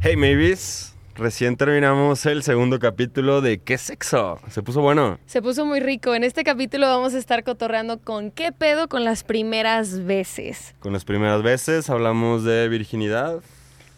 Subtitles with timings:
[0.00, 4.38] Hey Mavis, recién terminamos el segundo capítulo de ¿Qué sexo?
[4.48, 5.18] Se puso bueno.
[5.26, 6.14] Se puso muy rico.
[6.14, 10.74] En este capítulo vamos a estar cotorreando con qué pedo con las primeras veces.
[10.78, 13.40] Con las primeras veces hablamos de virginidad,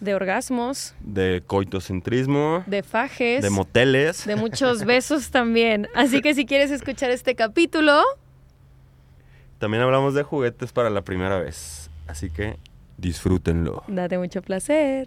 [0.00, 4.24] De orgasmos, de coitocentrismo, de fajes, de moteles.
[4.26, 5.86] de muchos besos también.
[5.94, 8.02] Así que si quieres escuchar este capítulo,
[9.58, 11.90] También hablamos de juguetes para la primera vez.
[12.06, 12.56] Así que
[12.96, 13.82] disfrútenlo.
[13.86, 15.06] date mucho placer.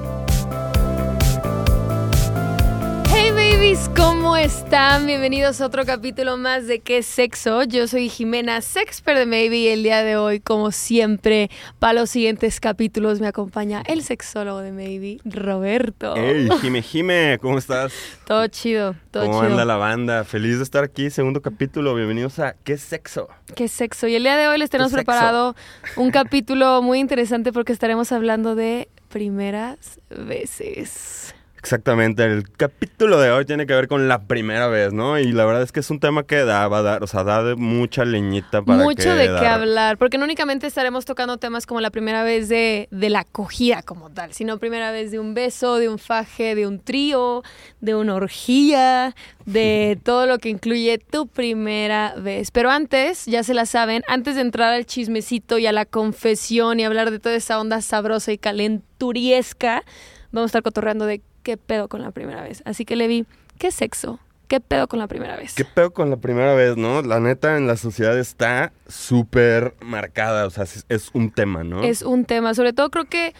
[3.61, 5.05] Babies, ¿cómo están?
[5.05, 7.61] Bienvenidos a otro capítulo más de ¿Qué sexo?
[7.63, 12.09] Yo soy Jimena, sexper de Maybe y el día de hoy, como siempre, para los
[12.09, 16.15] siguientes capítulos me acompaña el sexólogo de Maybe, Roberto.
[16.17, 17.93] Hey, Jime Jime, ¿cómo estás?
[18.25, 19.51] Todo chido, todo ¿Cómo chido.
[19.51, 20.23] anda la banda?
[20.23, 21.93] Feliz de estar aquí, segundo capítulo.
[21.93, 23.29] Bienvenidos a ¿Qué sexo?
[23.55, 24.07] Qué sexo.
[24.07, 25.55] Y el día de hoy les tenemos preparado
[25.97, 31.35] un capítulo muy interesante porque estaremos hablando de primeras veces.
[31.63, 35.19] Exactamente, el capítulo de hoy tiene que ver con la primera vez, ¿no?
[35.19, 37.23] Y la verdad es que es un tema que da, va a dar, o sea,
[37.23, 41.37] da de mucha leñita para Mucho que de qué hablar, porque no únicamente estaremos tocando
[41.37, 45.19] temas como la primera vez de, de la acogida como tal, sino primera vez de
[45.19, 47.43] un beso, de un faje, de un trío,
[47.79, 52.49] de una orgía, de todo lo que incluye tu primera vez.
[52.49, 56.79] Pero antes, ya se la saben, antes de entrar al chismecito y a la confesión
[56.79, 59.83] y hablar de toda esa onda sabrosa y calenturiesca,
[60.31, 62.61] vamos a estar cotorreando de qué pedo con la primera vez.
[62.65, 63.25] Así que Levi,
[63.57, 64.19] ¿qué sexo?
[64.47, 65.53] ¿Qué pedo con la primera vez?
[65.55, 67.01] ¿Qué pedo con la primera vez, no?
[67.01, 71.83] La neta en la sociedad está súper marcada, o sea, es, es un tema, ¿no?
[71.83, 73.33] Es un tema, sobre todo creo que,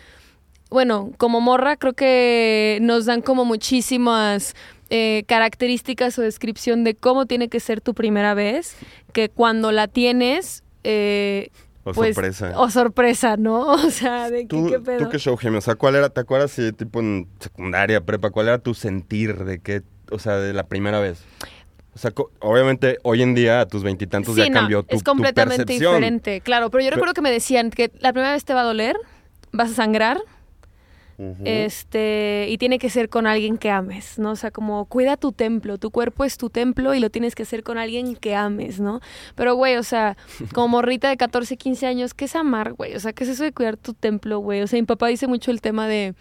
[0.70, 4.56] bueno, como morra creo que nos dan como muchísimas
[4.90, 8.76] eh, características o descripción de cómo tiene que ser tu primera vez,
[9.12, 10.64] que cuando la tienes...
[10.84, 11.50] eh,
[11.84, 12.54] o pues, sorpresa.
[12.58, 13.72] O sorpresa, ¿no?
[13.74, 15.06] O sea, de ¿Tú, qué pedo.
[15.06, 15.58] ¿Tú qué show, Jimmy?
[15.58, 19.44] O sea, ¿cuál era, te acuerdas si tipo en secundaria, prepa, cuál era tu sentir
[19.44, 19.82] de qué,
[20.12, 21.24] o sea, de la primera vez?
[21.94, 25.04] O sea, obviamente hoy en día a tus veintitantos Sí, ya no, cambió tu, es
[25.04, 25.96] tu completamente percepción.
[25.96, 26.70] diferente, claro.
[26.70, 28.96] Pero yo recuerdo que me decían que la primera vez te va a doler,
[29.52, 30.22] vas a sangrar,
[31.46, 34.32] Este y tiene que ser con alguien que ames, ¿no?
[34.32, 37.44] O sea, como cuida tu templo, tu cuerpo es tu templo y lo tienes que
[37.44, 39.02] hacer con alguien que ames, ¿no?
[39.36, 40.18] Pero güey, o sea,
[40.54, 42.96] como morrita de 14, 15 años, ¿qué es amar, güey?
[42.96, 44.62] O sea, ¿qué es eso de cuidar tu templo, güey?
[44.62, 46.16] O sea, mi papá dice mucho el tema de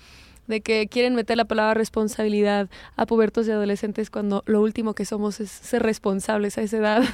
[0.51, 5.07] de que quieren meter la palabra responsabilidad a pubertos y adolescentes cuando lo último que
[5.07, 7.03] somos es ser responsables a esa edad.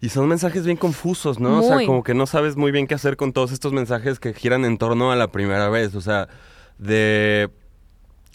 [0.00, 1.60] Y son mensajes bien confusos, ¿no?
[1.60, 4.34] O sea, como que no sabes muy bien qué hacer con todos estos mensajes que
[4.34, 5.94] giran en torno a la primera vez.
[5.94, 6.28] O sea,
[6.78, 7.50] de...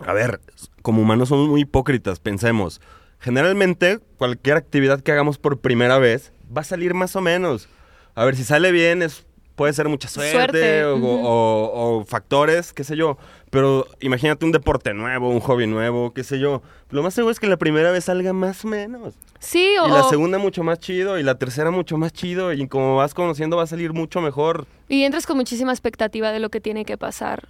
[0.05, 0.39] A ver,
[0.81, 2.79] como humanos somos muy hipócritas, pensemos.
[3.19, 7.67] Generalmente, cualquier actividad que hagamos por primera vez va a salir más o menos.
[8.15, 11.05] A ver, si sale bien, es, puede ser mucha suerte, Suerte, o, ujú.
[11.27, 13.17] o- o factores, qué sé yo.
[13.49, 16.61] Pero imagínate un deporte nuevo, un hobby nuevo, qué sé yo.
[16.91, 19.15] Lo más seguro es que la primera vez salga más o menos.
[19.39, 22.67] Sí, o Y la segunda mucho más chido y la tercera mucho más chido y
[22.69, 24.65] como vas conociendo va a salir mucho mejor.
[24.87, 27.49] y entras con muchísima expectativa de lo que tiene que pasar.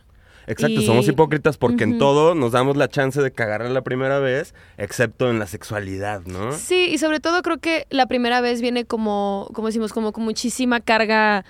[0.50, 4.18] Exacto, Y- somos hipócritas porque en todo nos damos la chance de cagarla la primera
[4.18, 6.54] vez, excepto en la sexualidad, ¿no?
[6.54, 10.24] Sí, y sobre todo creo que la primera vez viene como, como decimos, como con
[10.24, 11.46] muchísima carga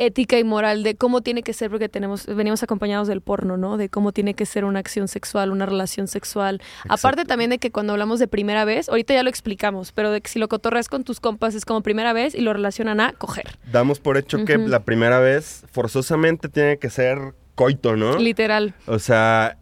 [0.00, 3.76] ética y moral de cómo tiene que ser, porque tenemos, venimos acompañados del porno, ¿no?
[3.76, 6.62] De cómo tiene que ser una acción sexual, una relación sexual.
[6.88, 10.20] Aparte también de que cuando hablamos de primera vez, ahorita ya lo explicamos, pero de
[10.20, 13.12] que si lo cotorreas con tus compas es como primera vez y lo relacionan a
[13.12, 13.58] coger.
[13.72, 18.16] Damos por hecho que la primera vez forzosamente tiene que ser coito, ¿no?
[18.18, 18.72] Literal.
[18.86, 19.58] O sea,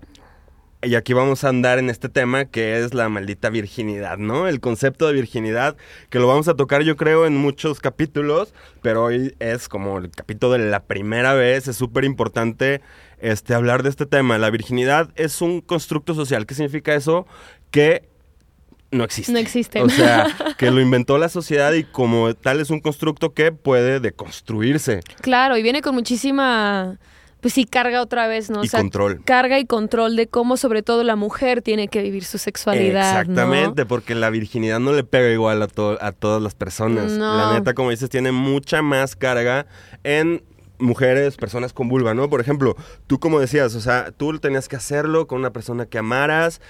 [0.82, 4.46] y aquí vamos a andar en este tema que es la maldita virginidad, ¿no?
[4.48, 5.78] El concepto de virginidad,
[6.10, 8.52] que lo vamos a tocar yo creo en muchos capítulos,
[8.82, 12.82] pero hoy es como el capítulo de la primera vez, es súper importante
[13.18, 14.36] este, hablar de este tema.
[14.36, 16.44] La virginidad es un constructo social.
[16.44, 17.26] ¿Qué significa eso?
[17.70, 18.10] Que
[18.90, 19.32] no existe.
[19.32, 19.80] No existe.
[19.80, 20.26] O sea,
[20.58, 25.00] que lo inventó la sociedad y como tal es un constructo que puede deconstruirse.
[25.22, 26.98] Claro, y viene con muchísima,
[27.40, 28.60] pues sí, carga otra vez, ¿no?
[28.60, 29.22] O Y sea, control.
[29.24, 33.12] Carga y control de cómo sobre todo la mujer tiene que vivir su sexualidad.
[33.14, 33.20] ¿no?
[33.20, 37.12] Exactamente, porque la virginidad no le pega igual a, to- a todas las personas.
[37.12, 37.36] No.
[37.36, 39.66] La neta, como dices, tiene mucha más carga
[40.02, 40.42] en
[40.78, 42.28] mujeres, personas con vulva, ¿no?
[42.28, 45.96] Por ejemplo, tú como decías, o sea, tú tenías que hacerlo con una persona que
[45.96, 46.60] amaras,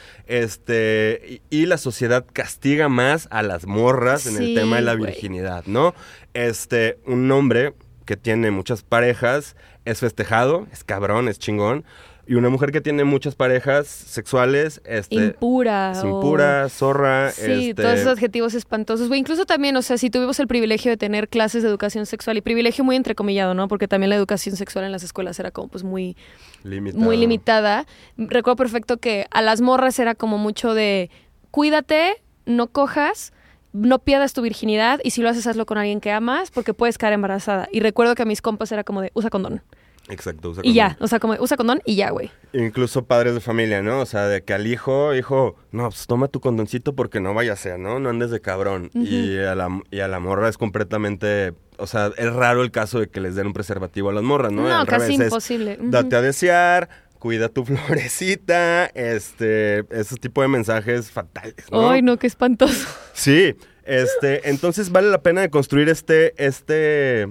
[0.50, 4.94] este, y, y la sociedad castiga más a las morras en el tema de la
[4.94, 5.94] virginidad, ¿no?
[6.34, 7.74] Este, un hombre
[8.06, 11.84] que tiene muchas parejas es festejado, es cabrón, es chingón,
[12.28, 15.92] y una mujer que tiene muchas parejas sexuales, este, impura.
[15.92, 19.06] es o- impura, zorra, Sí, este, todos esos adjetivos espantosos.
[19.06, 22.36] Güey, incluso también, o sea, si tuvimos el privilegio de tener clases de educación sexual,
[22.36, 23.68] y privilegio muy entrecomillado, ¿no?
[23.68, 26.16] Porque también la educación sexual en las escuelas era como pues muy,
[26.64, 27.04] limitado.
[27.04, 27.86] muy limitada.
[28.16, 31.10] Recuerdo perfecto que a las morras era como mucho de
[31.52, 33.32] cuídate, no cojas,
[33.76, 36.98] no pierdas tu virginidad y si lo haces hazlo con alguien que amas porque puedes
[36.98, 37.68] caer embarazada.
[37.72, 39.62] Y recuerdo que a mis compas era como de usa condón.
[40.08, 40.50] Exacto.
[40.50, 41.04] usa Y ya, condón.
[41.04, 42.30] o sea, como usa condón y ya, güey.
[42.52, 44.00] Incluso padres de familia, ¿no?
[44.00, 47.52] O sea, de que al hijo, hijo, no, pues toma tu condoncito porque no vaya
[47.52, 47.98] a ser, ¿no?
[47.98, 48.90] No andes de cabrón.
[48.94, 51.54] y, a la, y a la morra es completamente...
[51.78, 54.50] O sea, es raro el caso de que les den un preservativo a las morras,
[54.50, 54.62] ¿no?
[54.62, 55.78] No, Al casi revés, imposible.
[55.82, 56.88] Date a desear,
[57.26, 61.90] cuida tu florecita, este, ese tipo de mensajes fatales, ¿no?
[61.90, 62.86] Ay, no, qué espantoso.
[63.14, 67.26] Sí, este, entonces vale la pena de construir este, este,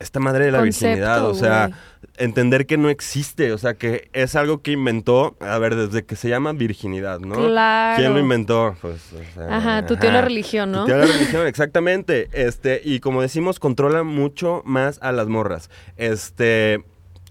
[0.00, 1.70] esta madre de la Concepto, virginidad, o sea,
[2.16, 6.16] entender que no existe, o sea, que es algo que inventó, a ver, desde que
[6.16, 7.36] se llama virginidad, ¿no?
[7.36, 8.00] Claro.
[8.00, 8.74] ¿Quién lo inventó?
[8.80, 10.80] Pues, o sea, Ajá, tu tío la religión, ¿no?
[10.80, 12.30] Tu tío la religión, exactamente.
[12.32, 15.70] Este, y como decimos, controla mucho más a las morras.
[15.96, 16.82] Este,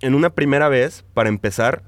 [0.02, 1.84] en una primera vez, para empezar,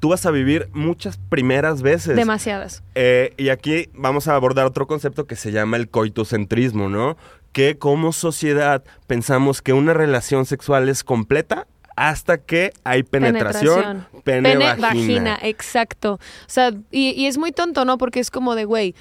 [0.00, 2.16] tú vas a vivir muchas primeras veces.
[2.16, 2.82] Demasiadas.
[2.94, 7.16] Eh, y aquí vamos a abordar otro concepto que se llama el coitocentrismo, ¿no?
[7.52, 11.66] Que como sociedad pensamos que una relación sexual es completa
[11.96, 15.38] hasta que hay penetración, pene, vagina.
[15.42, 16.14] exacto.
[16.14, 17.98] O sea, y, y es muy tonto, ¿no?
[17.98, 18.94] Porque es como de, güey,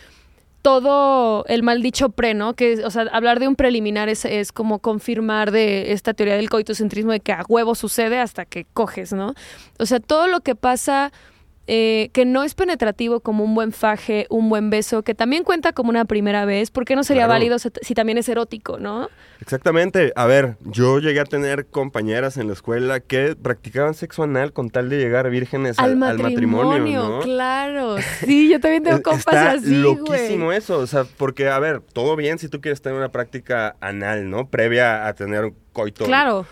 [0.61, 2.53] todo el mal dicho pre, ¿no?
[2.53, 6.49] Que, o sea, hablar de un preliminar es, es como confirmar de esta teoría del
[6.49, 9.33] coitocentrismo de que a huevo sucede hasta que coges, ¿no?
[9.79, 11.11] O sea, todo lo que pasa
[11.71, 15.71] eh, que no es penetrativo como un buen faje, un buen beso, que también cuenta
[15.71, 17.33] como una primera vez, ¿por qué no sería Claro.
[17.33, 19.07] válido si, también es erótico, ¿no?
[19.39, 20.11] Exactamente.
[20.15, 24.71] A ver, yo llegué a tener compañeras en la escuela que practicaban sexo anal con
[24.71, 27.19] tal de llegar vírgenes al, Al al matrimonio, matrimonio, ¿no?
[27.21, 27.95] claro.
[28.25, 30.57] Sí, yo también tengo compas Está así, loquísimo güey.
[30.57, 34.29] eso, o sea, porque, a ver, todo bien si tú quieres tener una práctica anal,
[34.29, 34.49] ¿no?
[34.49, 36.05] Previa a tener un coito.
[36.05, 36.47] Claro.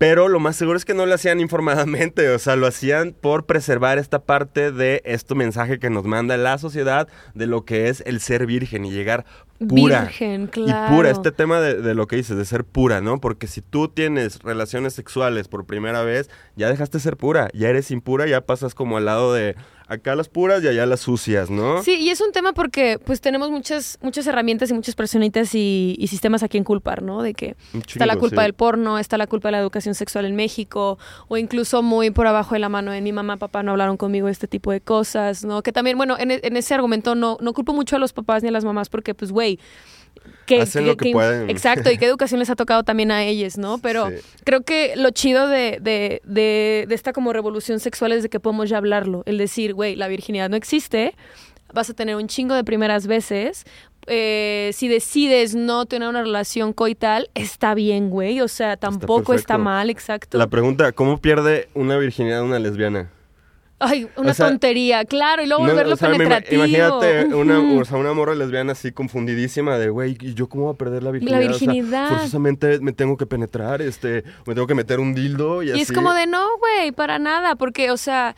[0.00, 3.44] Pero lo más seguro es que no lo hacían informadamente, o sea, lo hacían por
[3.44, 8.02] preservar esta parte de este mensaje que nos manda la sociedad de lo que es
[8.06, 9.26] el ser virgen y llegar
[9.68, 10.04] pura.
[10.04, 10.96] Virgen, Y claro.
[10.96, 13.20] pura, este tema de, de lo que dices, de ser pura, ¿no?
[13.20, 17.68] Porque si tú tienes relaciones sexuales por primera vez, ya dejaste de ser pura, ya
[17.68, 19.54] eres impura, ya pasas como al lado de
[19.90, 21.82] acá las puras y allá las sucias, ¿no?
[21.82, 25.96] Sí, y es un tema porque pues tenemos muchas muchas herramientas y muchas personitas y,
[25.98, 27.22] y sistemas a quien culpar, ¿no?
[27.22, 27.56] De que
[27.86, 28.42] está la culpa sí.
[28.42, 30.98] del porno, está la culpa de la educación sexual en México,
[31.28, 34.26] o incluso muy por abajo de la mano de mi mamá, papá no hablaron conmigo
[34.26, 35.62] de este tipo de cosas, ¿no?
[35.62, 38.42] Que también, bueno, en, e- en ese argumento no, no culpo mucho a los papás
[38.42, 39.58] ni a las mamás porque, pues, güey,
[40.44, 41.48] que, Hacen lo que pueden.
[41.48, 43.78] Exacto, y qué educación les ha tocado también a ellas, ¿no?
[43.78, 44.16] Pero Sí.
[44.44, 48.40] creo que lo chido de, de, de, de esta como revolución sexual es de que
[48.40, 49.22] podemos ya hablarlo.
[49.26, 51.14] El decir, güey, la virginidad no existe,
[51.72, 53.64] vas a tener un chingo de primeras veces.
[54.06, 58.40] eh, si decides no tener una relación coital, está bien, güey.
[58.40, 60.36] O sea, tampoco está, mal, exacto.
[60.38, 63.10] La pregunta, ¿cómo pierde una virginidad una lesbiana?
[63.82, 66.66] Ay, una o sea, tontería, claro, y luego No, volverlo o sea, penetrativo.
[66.66, 70.74] imagínate una, o sea, una morra lesbiana así confundidísima de, güey, ¿y yo cómo voy
[70.74, 71.38] a perder la virginidad?
[71.38, 72.08] O sea, virginidad.
[72.10, 75.80] forzosamente me tengo que penetrar, este, me tengo que meter un dildo y, Y así.
[75.80, 78.34] es como de, no, güey, para nada, porque, o sea,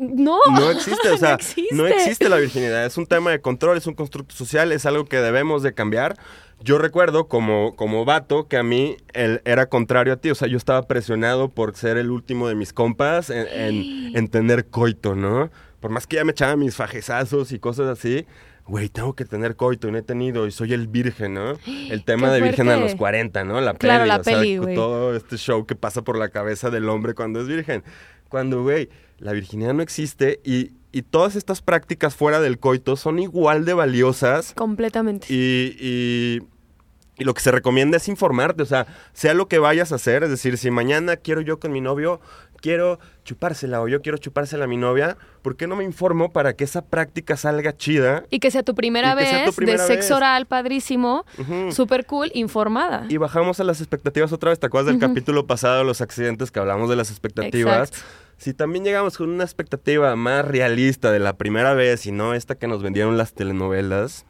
[0.00, 0.38] no.
[0.50, 1.74] No existe, o sea, existe.
[1.74, 2.84] no existe la virginidad.
[2.86, 6.16] Es un tema de control, es un constructo social, es algo que debemos de cambiar.
[6.62, 10.46] Yo recuerdo como, como vato que a mí él era contrario a ti, o sea,
[10.48, 15.14] yo estaba presionado por ser el último de mis compas en, en- en tener coito,
[15.14, 15.50] ¿no?
[15.80, 18.26] Por más que ya me echaba mis fajezazos y cosas así,
[18.66, 21.54] güey, tengo que tener coito y no he tenido y soy el virgen, ¿no?
[21.90, 23.58] El tema de virgen a los 40, ¿no?
[23.62, 24.74] La Claro, peli, la o sea, peli, güey.
[24.74, 27.82] todo este show que pasa por la cabeza del hombre cuando es virgen.
[28.28, 33.18] Cuando, güey, la virginidad no existe y, y todas estas prácticas fuera del coito son
[33.18, 35.26] igual de valiosas Completamente.
[35.30, 36.38] y, y-
[37.18, 40.22] y lo que se recomienda es informarte, o sea, sea lo que vayas a hacer,
[40.24, 42.18] es decir, si mañana quiero yo con mi novio,
[42.62, 46.54] quiero chupársela o yo quiero chupársela a mi novia, ¿por qué no me informo para
[46.54, 48.24] que esa práctica salga chida?
[48.30, 51.70] Y que sea tu primera tu vez primera de sexo oral padrísimo, Ujú.
[51.72, 53.04] súper cool, informada.
[53.10, 54.58] Y bajamos a las expectativas otra vez.
[54.58, 57.90] ¿Te acuerdas del capítulo pasado de los accidentes que hablamos de las expectativas?
[57.90, 58.08] Exacto.
[58.40, 62.54] Si también llegamos con una expectativa más realista de la primera vez y no esta
[62.54, 64.24] que nos vendieron las telenovelas,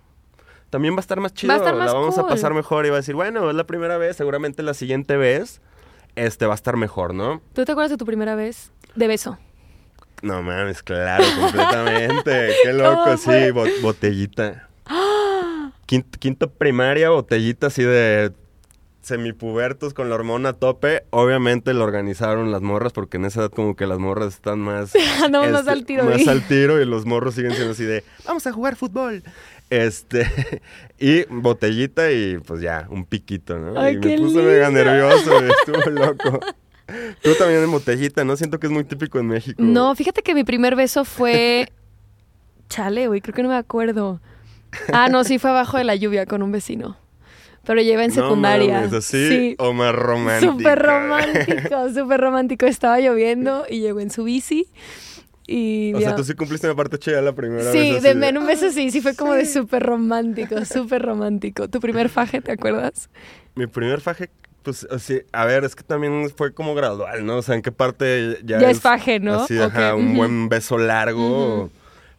[0.68, 1.50] también va a estar más chido.
[1.50, 3.54] Va a estar más la vamos a pasar mejor y va a decir, bueno, es
[3.54, 5.60] la primera vez, seguramente la siguiente vez
[6.16, 7.40] este va a estar mejor, ¿no?
[7.52, 9.38] ¿Tú te acuerdas de tu primera vez de beso?
[10.22, 12.52] No mames, claro, completamente.
[12.64, 14.68] Qué loco, ¿Cómo sí, botellita.
[15.86, 18.32] Quinto, quinto primaria, botellita así de
[19.02, 21.04] semipubertos con la hormona a tope.
[21.10, 24.92] Obviamente lo organizaron las morras porque en esa edad como que las morras están más...
[25.24, 26.04] Andamos más este, al tiro.
[26.04, 29.22] Más al tiro y los morros siguen siendo así de, vamos a jugar fútbol.
[29.70, 30.26] Este,
[30.98, 33.80] y botellita y pues ya, un piquito, ¿no?
[33.80, 36.40] Ay, y me puse mega nervioso, güey, estuvo loco.
[37.22, 38.36] Tú también en botellita, ¿no?
[38.36, 39.62] Siento que es muy típico en México.
[39.62, 41.72] No, fíjate que mi primer beso fue.
[42.68, 44.20] Chale, güey, creo que no me acuerdo.
[44.92, 46.96] Ah, no, sí fue abajo de la lluvia con un vecino.
[47.64, 48.74] Pero lleva en No secundaria.
[48.80, 49.56] mames, así Sí.
[49.58, 50.52] o más romántico.
[50.52, 52.66] Súper romántico, súper romántico.
[52.66, 54.66] Estaba lloviendo y llegó en su bici.
[55.46, 58.02] Y O sea, tú sí cumpliste una parte chida la primera Sí, vez.
[58.02, 61.68] de, así en un beso sí, sí fue como de súper romántico, súper romántico.
[61.68, 63.10] ¿Tu primer faje, te acuerdas?
[63.56, 64.30] Mi primer faje,
[64.62, 67.38] pues, así, a ver, es que también fue como gradual, ¿no?
[67.38, 69.42] O sea, en qué parte ya, Ya es faje, ¿no?
[69.42, 71.68] Así, Ok, ajá, un buen beso largo.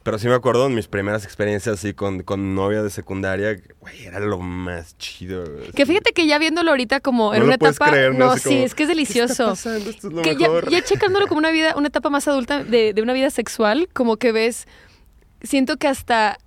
[0.04, 4.06] Pero sí me acuerdo en mis primeras experiencias así con, con novia de secundaria, güey,
[4.06, 5.44] era lo más chido.
[5.46, 7.90] güey, Que fíjate que ya viéndolo ahorita como en No una etapa.
[7.92, 8.36] creer, ¿no?
[8.38, 9.32] sí, como, es que es ¿Qué delicioso.
[9.32, 9.90] está pasando?
[9.92, 10.70] Esto es lo que ya, mejor.
[10.72, 14.18] ya checándolo como una vida, una etapa más adulta de, de una vida sexual, como
[14.18, 14.68] que ves,
[15.44, 16.40] siento que hasta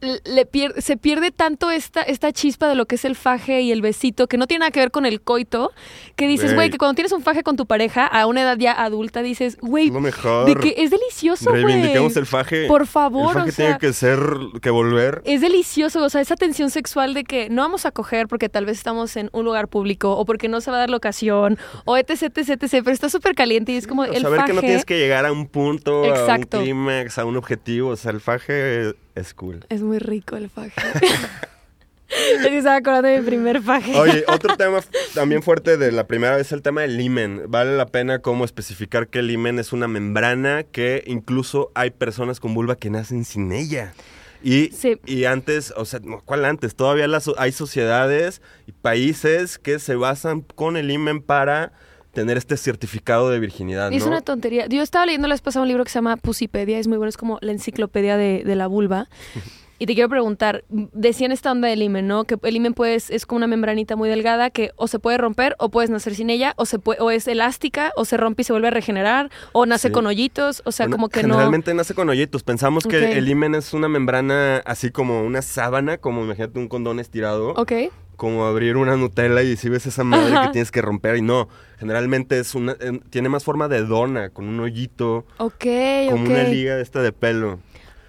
[0.00, 3.72] le pier- se pierde tanto esta, esta chispa de lo que es el faje y
[3.72, 5.72] el besito, que no tiene nada que ver con el coito,
[6.16, 6.68] que dices, Güey.
[6.70, 9.90] que cuando tienes un faje con tu pareja a una edad ya adulta, dices, güey,
[9.90, 11.64] de que es delicioso, güey.
[11.64, 12.66] Reivindicamos el faje.
[12.66, 14.18] Por favor, El faje o sea, tiene que ser,
[14.60, 15.22] que volver.
[15.24, 18.66] es delicioso, o sea, esa tensión sexual de que no vamos a coger porque tal
[18.66, 21.56] vez estamos en un lugar público o porque no se va a dar la ocasión
[21.86, 24.50] o etc, etc, etc, pero está súper caliente y es como O el saber faje.
[24.50, 26.58] que no tienes que llegar a un punto, Exacto.
[26.58, 27.90] a un clímax, a un objetivo.
[27.90, 29.64] O sea, el faje es cool.
[29.68, 30.72] Es muy rico el faje.
[32.42, 33.96] que estaba acordando de mi primer faje.
[33.98, 34.80] Oye, otro tema
[35.14, 37.42] también fuerte de la primera vez es el tema del limen.
[37.48, 42.40] Vale la pena como especificar que el limen es una membrana que incluso hay personas
[42.40, 43.94] con vulva que nacen sin ella.
[44.42, 45.00] Y, Sí.
[45.06, 46.74] y antes, o sea, ¿cuál antes?
[46.76, 51.72] Todavía las, hay sociedades y países que se basan con el limen para
[52.14, 54.08] tener este certificado de virginidad, es ¿no?
[54.08, 54.66] una tontería.
[54.66, 57.08] Yo estaba leyendo la vez pasada un libro que se llama Pusipedia, es muy bueno,
[57.08, 59.08] es como la enciclopedia de, de la vulva.
[59.76, 62.24] Y te quiero preguntar, decían esta onda del himen, ¿no?
[62.24, 65.56] Que el himen puedes, es como una membranita muy delgada que o se puede romper
[65.58, 68.44] o puedes nacer sin ella, o se puede, o es elástica, o se rompe y
[68.44, 69.92] se vuelve a regenerar, o nace Sí.
[69.92, 71.34] con hoyitos, o sea, Bueno, como que no.
[71.34, 72.44] generalmente nace con hoyitos.
[72.44, 77.00] Pensamos que el himen es una membrana así como una sábana, como imagínate un condón
[77.00, 77.50] estirado.
[77.54, 77.72] Ok.
[78.16, 80.46] Como abrir una Nutella y si ves esa madre Ajá.
[80.46, 84.30] que tienes que romper y no, generalmente es una eh, tiene más forma de dona,
[84.30, 85.64] con un hoyito, Ok,
[86.10, 87.58] como una liga esta de pelo.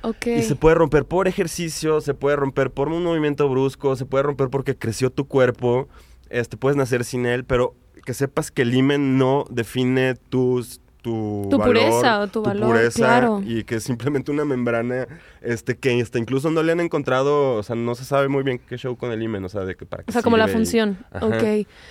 [0.01, 0.27] Ok.
[0.27, 4.23] Y se puede romper por ejercicio, se puede romper por un movimiento brusco, se puede
[4.23, 5.87] romper porque creció tu cuerpo,
[6.29, 7.73] este puedes nacer sin él, pero
[8.05, 12.67] que sepas que el himen no define tus tu, Tu valor, pureza o tu valor,
[12.71, 13.41] pureza, claro.
[13.45, 15.07] y que es simplemente una membrana
[15.41, 18.59] este que hasta incluso no le han encontrado, o sea, no se sabe muy bien
[18.67, 20.47] qué show con el himen, o sea, de que para qué O sea, como la
[20.49, 20.97] y- función.
[21.11, 21.27] Ajá.
[21.27, 21.43] Ok.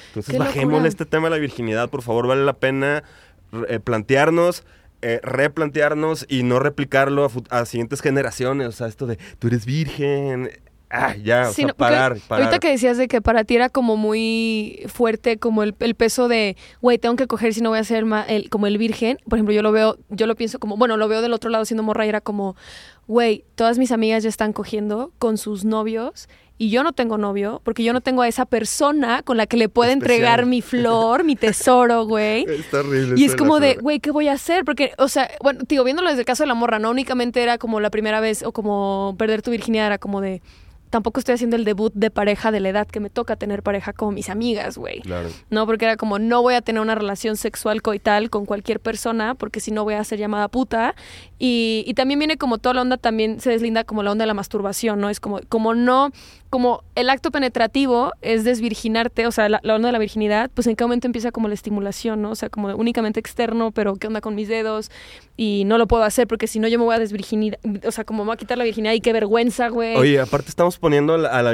[0.08, 3.04] entonces bajémosle este tema de la virginidad, por favor, vale la pena
[3.68, 4.64] eh, plantearnos,
[5.02, 8.66] eh, replantearnos y no replicarlo a, a siguientes generaciones.
[8.66, 10.50] O sea, esto de tú eres virgen.
[10.96, 12.44] Ah, ya, o Sí, sea, no, porque parar, parar.
[12.46, 16.28] Ahorita que decías de que para ti era como muy fuerte como el, el peso
[16.28, 19.18] de, güey, tengo que coger si no voy a ser ma- el, como el virgen.
[19.28, 21.64] Por ejemplo, yo lo veo, yo lo pienso como, bueno, lo veo del otro lado
[21.64, 22.54] siendo morra y era como,
[23.06, 27.60] güey, todas mis amigas ya están cogiendo con sus novios y yo no tengo novio
[27.64, 31.24] porque yo no tengo a esa persona con la que le pueda entregar mi flor,
[31.24, 32.44] mi tesoro, güey.
[32.48, 33.20] Está horrible.
[33.20, 34.64] Y es como de, güey, ¿qué voy a hacer?
[34.64, 37.58] Porque, o sea, bueno, digo, viéndolo desde el caso de la morra, no únicamente era
[37.58, 40.42] como la primera vez o como perder tu virginidad, era como de,
[40.94, 43.92] tampoco estoy haciendo el debut de pareja de la edad que me toca tener pareja
[43.92, 45.00] como mis amigas, güey.
[45.00, 45.28] Claro.
[45.50, 49.34] No, porque era como, no voy a tener una relación sexual coital con cualquier persona,
[49.34, 50.94] porque si no voy a ser llamada puta.
[51.46, 54.28] Y, y también viene como toda la onda, también se deslinda como la onda de
[54.28, 55.10] la masturbación, ¿no?
[55.10, 56.10] Es como, como no,
[56.48, 60.66] como el acto penetrativo es desvirginarte, o sea, la, la onda de la virginidad, pues
[60.68, 62.30] en qué momento empieza como la estimulación, ¿no?
[62.30, 64.90] O sea, como únicamente externo, pero ¿qué onda con mis dedos?
[65.36, 68.04] Y no lo puedo hacer porque si no yo me voy a desvirginir, o sea,
[68.04, 69.96] como me voy a quitar la virginidad y qué vergüenza, güey.
[69.96, 71.50] Oye, aparte estamos poniendo a la, a la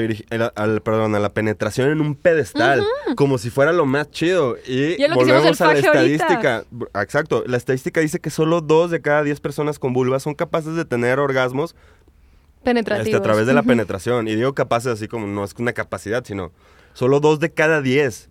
[0.54, 2.84] a la- perdón, a la penetración en un pedestal,
[3.16, 4.56] como si fuera lo más chido.
[4.68, 5.88] Y Y volvemos a la ahorita.
[5.88, 6.64] estadística.
[7.02, 10.76] Exacto, la estadística dice que solo dos de cada diez personas con vulva son capaces
[10.76, 11.74] de tener orgasmos
[12.62, 13.06] Penetrativos.
[13.06, 14.28] este, a través de la penetración.
[14.28, 16.52] Y digo capaces así como no es una capacidad, sino
[16.92, 18.28] solo dos de cada diez.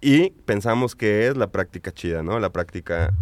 [0.00, 2.38] Y pensamos que es la práctica chida, ¿no?
[2.38, 3.12] La práctica...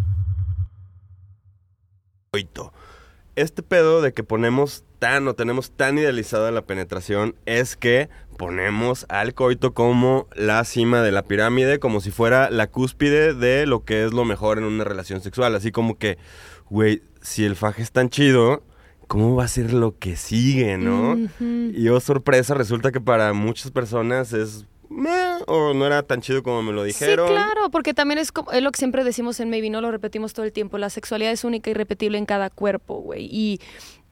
[3.34, 9.04] Este pedo de que ponemos tan o tenemos tan idealizada la penetración es que ponemos
[9.08, 13.84] al coito como la cima de la pirámide, como si fuera la cúspide de lo
[13.84, 15.54] que es lo mejor en una relación sexual.
[15.54, 16.18] Así como que,
[16.70, 18.62] güey, si el faje es tan chido,
[19.06, 21.16] ¿cómo va a ser lo que sigue, no?
[21.40, 24.66] Y oh, sorpresa, resulta que para muchas personas es...
[24.90, 27.28] meh, o no era tan chido como me lo dijeron.
[27.28, 29.90] Sí, claro, porque también es, como, es lo que siempre decimos en Maybe, no lo
[29.90, 30.78] repetimos todo el tiempo.
[30.78, 33.28] La sexualidad es única y repetible en cada cuerpo, güey.
[33.30, 33.60] Y,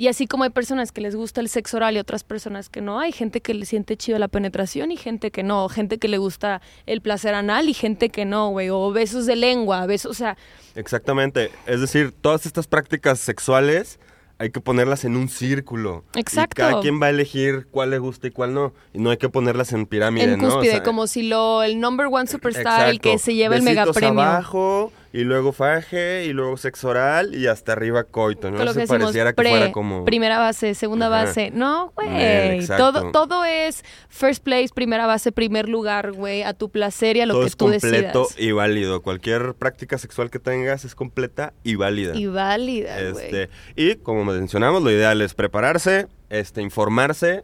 [0.01, 2.81] y así como hay personas que les gusta el sexo oral y otras personas que
[2.81, 6.09] no, hay gente que le siente chido la penetración y gente que no, gente que
[6.09, 8.71] le gusta el placer anal y gente que no, güey.
[8.71, 10.39] O besos de lengua, besos, o sea,
[10.75, 11.51] Exactamente.
[11.67, 14.01] Es decir, todas estas prácticas sexuales
[14.39, 16.03] hay que ponerlas en un círculo.
[16.15, 16.63] Exacto.
[16.63, 18.73] Y cada quien va a elegir cuál le gusta y cuál no.
[18.95, 20.49] Y no hay que ponerlas en pirámide, en ¿no?
[20.49, 23.61] O cúspide, sea, como si lo, el number one superstar, el que se lleva el
[23.61, 24.23] Besitos mega premio.
[24.23, 28.57] abajo, y luego faje, y luego sexo oral, y hasta arriba coito, ¿no?
[28.59, 30.05] Con lo Eso que pareciera que fuera como...
[30.05, 31.25] primera base, segunda Ajá.
[31.25, 31.51] base.
[31.53, 32.65] No, güey.
[32.67, 36.43] Todo, todo es first place, primera base, primer lugar, güey.
[36.43, 38.41] A tu placer y a lo Todo que es tú completo decidas.
[38.41, 39.03] y válido.
[39.03, 42.15] Cualquier práctica sexual que tengas es completa y válida.
[42.15, 43.25] Y válida, güey.
[43.25, 47.43] Este, y como mencionamos, lo ideal es prepararse, este, informarse,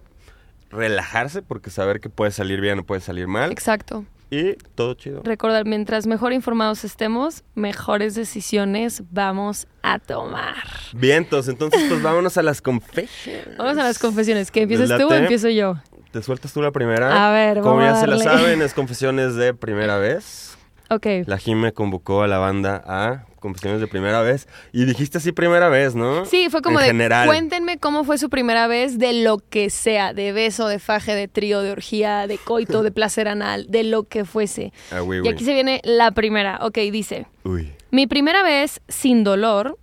[0.70, 3.50] relajarse, porque saber que puede salir bien o puede salir mal.
[3.50, 4.04] Exacto.
[4.30, 5.22] Y todo chido.
[5.22, 10.56] Recordar, mientras mejor informados estemos, mejores decisiones vamos a tomar.
[10.94, 13.56] Vientos, entonces pues vámonos a las confessions.
[13.56, 14.50] Vamos a las confesiones.
[14.50, 15.76] ¿Que empiezas ¿Les tú o empiezo yo?
[16.10, 17.28] ¿Te sueltas tú la primera?
[17.28, 18.24] A ver, Como vamos ya a se la darle.
[18.24, 20.56] saben, es confesiones de primera vez.
[20.90, 21.06] Ok.
[21.26, 24.48] La Jime convocó a la banda a confesiones de primera vez.
[24.72, 26.24] Y dijiste así primera vez, ¿no?
[26.24, 27.26] Sí, fue como en de general.
[27.28, 31.28] cuéntenme cómo fue su primera vez de lo que sea, de beso, de faje, de
[31.28, 34.72] trío, de orgía, de coito, de placer anal, de lo que fuese.
[34.90, 36.58] Ah, Y aquí se viene la primera.
[36.62, 37.72] Ok, dice, Uy.
[37.92, 39.78] mi primera vez sin dolor,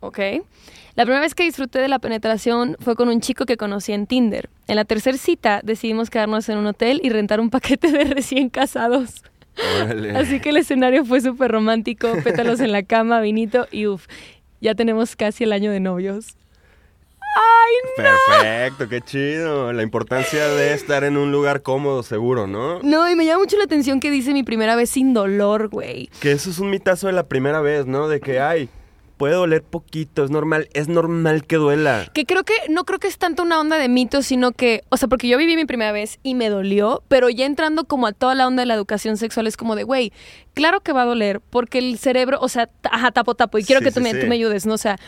[0.00, 0.18] ok.
[0.94, 4.06] La primera vez que disfruté de la penetración fue con un chico que conocí en
[4.06, 4.48] Tinder.
[4.66, 8.48] En la tercera cita decidimos quedarnos en un hotel y rentar un paquete de recién
[8.48, 9.22] casados.
[9.82, 10.16] Órale.
[10.16, 14.06] Así que el escenario fue súper romántico, pétalos en la cama, vinito y uff,
[14.60, 16.36] ya tenemos casi el año de novios.
[17.36, 19.72] ¡Ay, Perfecto, qué chido.
[19.72, 22.80] La importancia de estar en un lugar cómodo, seguro, ¿no?
[22.82, 23.10] no!
[23.10, 26.08] Y me llama mucho la atención que dice mi primera vez sin dolor, güey.
[26.20, 28.08] Que eso es un mitazo de la primera vez, ¿no?
[28.08, 28.70] De que, ay,
[29.16, 32.10] puede doler poquito, es normal, es normal que duela.
[32.12, 34.96] Que creo que, no creo que es tanto una onda de mito, sino que, o
[34.96, 38.12] sea, porque yo viví mi primera vez y me dolió, pero ya entrando como a
[38.12, 40.12] toda la onda de la educación sexual es como de, güey,
[40.54, 43.80] claro que va a doler, porque el cerebro, o sea, ajá, tapo, tapo, y quiero
[43.80, 44.20] Sí, que tú, sí, me, sí.
[44.20, 44.74] tú me ayudes, ¿no?
[44.74, 44.98] O sea,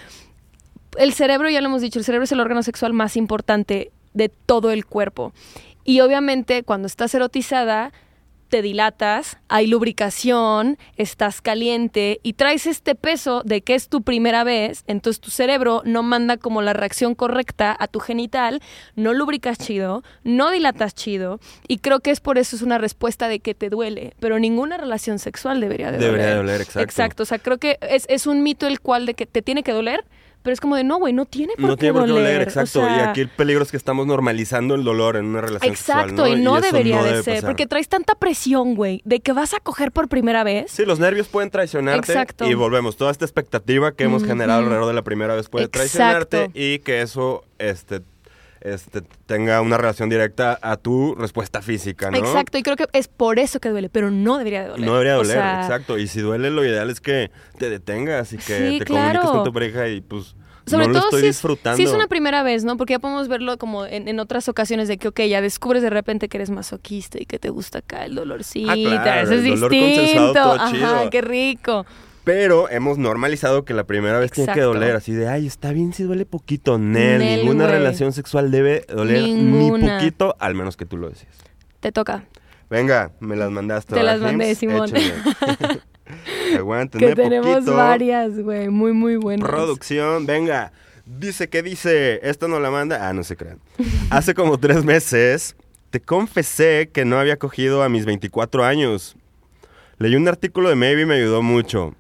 [0.97, 4.29] el cerebro, ya lo hemos dicho, el cerebro es el órgano sexual más importante de
[4.31, 5.33] todo el cuerpo.
[5.85, 7.93] Y obviamente cuando estás erotizada,
[8.49, 14.45] te dilatas, hay lubricación, estás caliente y traes este peso de que es tu primera
[14.45, 18.61] vez, entonces tu cerebro no manda como la reacción correcta a tu genital,
[18.97, 23.29] no lubricas chido, no dilatas chido y creo que es por eso es una respuesta
[23.29, 26.29] de que te duele, pero ninguna relación sexual debería de Debería doler.
[26.31, 26.81] de doler, exacto.
[26.81, 29.63] Exacto, o sea, creo que es, es un mito el cual de que te tiene
[29.63, 30.05] que doler,
[30.43, 32.25] pero es como de no, güey, no tiene por No qué tiene por qué doler.
[32.25, 32.81] doler, o exacto.
[32.83, 36.31] y aquí el peligro es que estamos normalizando el dolor en una relación Exacto, sexual,
[36.31, 36.37] ¿no?
[36.39, 37.51] y no debería no de debe ser, pasar.
[37.51, 40.71] porque traes tanta presión, güey, de que vas a coger por primera vez.
[40.71, 42.47] Sí, los nervios pueden traicionarte Exacto.
[42.49, 42.97] y volvemos.
[42.97, 45.79] Toda esta expectativa que hemos generado alrededor de la primera vez puede Exacto.
[45.79, 48.01] traicionarte y que eso este,
[48.61, 52.17] este, tenga una relación directa a tu respuesta física, ¿no?
[52.19, 54.87] Exacto, y creo que es por eso que duele, pero no debería de doler.
[54.87, 55.99] No debería O doler, sea, exacto.
[55.99, 59.21] Y si duele, lo ideal es que te detengas y que Sí, te claro.
[59.21, 60.35] comuniques con tu pareja y pues
[60.67, 61.77] Sobre no lo todo estoy si es, disfrutando.
[61.77, 62.77] si es una primera vez, ¿no?
[62.77, 65.91] Porque ya podemos verlo como en, en otras ocasiones de que, ok, ya descubres de
[65.91, 68.71] repente que eres masoquista y que te gusta acá el dolorcito.
[68.71, 70.33] Ah, claro, eso es el dolor consensuado, distinto.
[70.33, 71.11] todo Ajá, chido.
[71.11, 71.87] qué rico.
[72.29, 75.95] Pero hemos normalizado que la primera vez tiene que doler, así de, ay, está bien
[75.95, 76.77] si duele poquito.
[76.79, 77.79] Nel, Nel, ninguna güey.
[77.79, 79.79] relación sexual debe doler Ninguna.
[79.79, 81.33] ni poquito, al menos que tú lo decías.
[81.81, 82.27] Te toca.
[82.69, 83.95] Venga, me las mandaste.
[83.95, 84.59] Te ¿verdad, las mandé, James?
[84.59, 84.91] Simón.
[86.59, 87.75] Aguántenme Que tenemos poquito.
[87.75, 89.49] varias, güey, muy, muy buenas.
[89.49, 90.73] Producción, venga.
[91.07, 93.09] Dice que dice, esto no la manda.
[93.09, 93.59] Ah, no se crean.
[94.11, 95.57] Hace como tres meses
[95.89, 99.17] te confesé que no había cogido a mis 24 años.
[99.97, 101.95] Leí un artículo de Maybe y me ayudó mucho.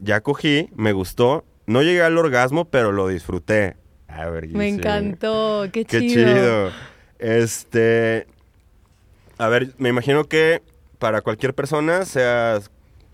[0.00, 1.44] Ya cogí, me gustó.
[1.66, 3.76] No llegué al orgasmo, pero lo disfruté.
[4.08, 6.34] A ver, Me encantó, qué, Qué chido.
[6.34, 6.70] chido.
[7.18, 8.26] Este.
[9.38, 10.62] A ver, me imagino que
[10.98, 12.60] para cualquier persona, sea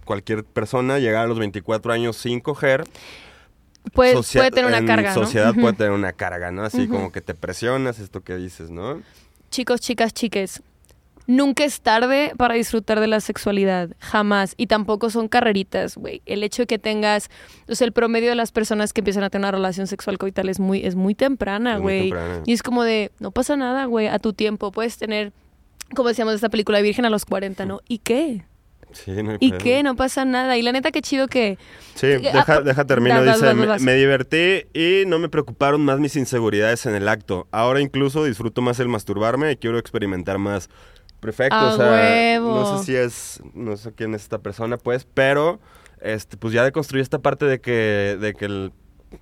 [0.04, 2.84] cualquier persona, llegar a los 24 años sin coger.
[3.92, 4.14] Puede,
[4.50, 6.64] tener una en carga, sociedad puede tener una carga, ¿no?
[6.64, 9.00] Así como que te presionas, esto que dices, ¿no?
[9.50, 10.62] Chicos, chicas, chiques,
[11.28, 14.54] Nunca es tarde para disfrutar de la sexualidad, jamás.
[14.56, 16.22] Y tampoco son carreritas, güey.
[16.24, 17.30] El hecho de que tengas,
[17.68, 20.48] o sea, el promedio de las personas que empiezan a tener una relación sexual coital
[20.48, 22.12] es muy, es muy temprana, güey.
[22.44, 24.70] Y es como de, no pasa nada, güey, a tu tiempo.
[24.70, 25.32] Puedes tener,
[25.96, 27.80] como decíamos de esta película, Virgen a los 40, ¿no?
[27.88, 28.44] ¿Y qué?
[28.92, 29.58] Sí, no hay ¿Y pedo.
[29.58, 29.82] qué?
[29.82, 30.56] No pasa nada.
[30.56, 31.58] Y la neta, qué chido que...
[31.96, 33.16] Sí, deja, ah, deja termino.
[33.16, 33.82] vas, Dice, vas, "Me- vas.
[33.82, 37.46] me divertí y no me preocuparon más mis inseguridades en el acto.
[37.50, 40.70] Ahora incluso disfruto más el masturbarme y quiero experimentar más.
[41.20, 42.54] Perfecto, ¡A o sea, huevo!
[42.54, 45.60] no sé si es, no sé quién es esta persona, pues, pero,
[46.00, 48.72] este, pues ya deconstruí esta parte de que, de que el-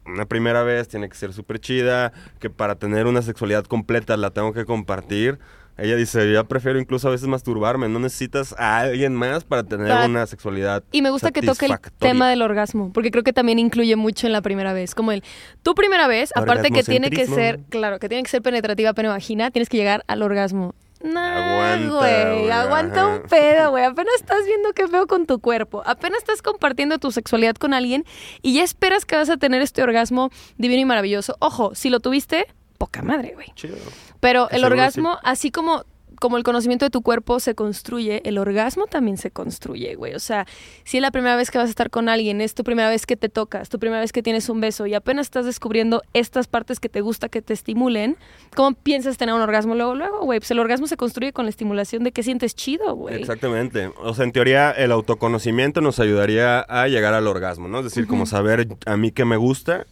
[0.07, 4.31] una primera vez tiene que ser súper chida, que para tener una sexualidad completa la
[4.31, 5.39] tengo que compartir.
[5.77, 9.89] Ella dice, yo prefiero incluso a veces masturbarme, no necesitas a alguien más para tener
[9.89, 13.33] Para- una sexualidad Y me gusta que toque el tema del orgasmo, porque creo que
[13.33, 14.95] también incluye mucho en la primera vez.
[14.95, 15.25] Como el,
[15.63, 19.09] tu primera vez, aparte que tiene que ser, claro, que tiene que ser penetrativa pene
[19.09, 20.75] vagina, tienes que llegar al orgasmo.
[21.05, 23.85] No, Aguanta, güey, aguanta un pedo, güey.
[23.85, 25.83] Apenas estás viendo qué feo con tu cuerpo.
[25.85, 28.07] Apenas estás compartiendo tu sexualidad con alguien
[28.41, 31.37] y ya esperas que vas a tener este orgasmo divino y maravilloso.
[31.41, 32.47] Ojo, si lo tuviste,
[32.79, 33.49] poca madre, güey.
[33.55, 33.77] Chido.
[34.21, 35.85] Pero el orgasmo, así como,
[36.25, 40.15] como el conocimiento de tu cuerpo se construye, el orgasmo también se construye, güey.
[40.15, 40.47] O sea,
[40.83, 43.05] si es la primera vez que vas a estar con alguien, es tu primera vez
[43.05, 46.47] que te tocas, tu primera vez que tienes un beso y apenas estás descubriendo estas
[46.47, 48.17] partes que te gusta que te estimulen,
[48.57, 50.41] ¿cómo piensas tener un orgasmo luego, luego, güey?
[50.41, 53.17] Pues el orgasmo se construye con la estimulación de que sientes chido, güey.
[53.21, 53.91] Exactamente.
[53.99, 57.81] O sea, en teoría, el autoconocimiento nos ayudaría a llegar al orgasmo, ¿no?
[57.81, 59.85] Es decir, como saber a mí qué me gusta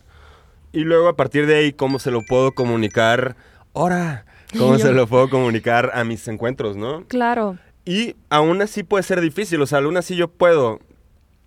[0.73, 3.37] y luego a partir de ahí cómo se lo puedo comunicar.
[3.75, 4.25] Ahora,
[4.59, 7.05] cómo Yo- se lo puedo comunicar a mis encuentros, ¿no?
[7.09, 7.59] Claro.
[7.85, 10.79] Y aún así puede ser difícil, o sea, aún así yo puedo,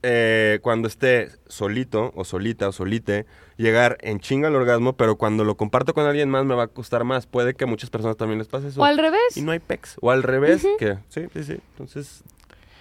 [0.04, 3.26] eh, cuando esté solito o solita o solite,
[3.58, 6.68] llegar en chinga al orgasmo, pero cuando lo comparto con alguien más me va a
[6.68, 7.26] costar más.
[7.26, 8.82] Puede que a muchas personas también les pase eso.
[8.82, 9.38] O al revés.
[9.38, 9.96] Y no hay pex.
[10.02, 11.54] O al revés, que sí, sí, sí.
[11.72, 12.22] Entonces,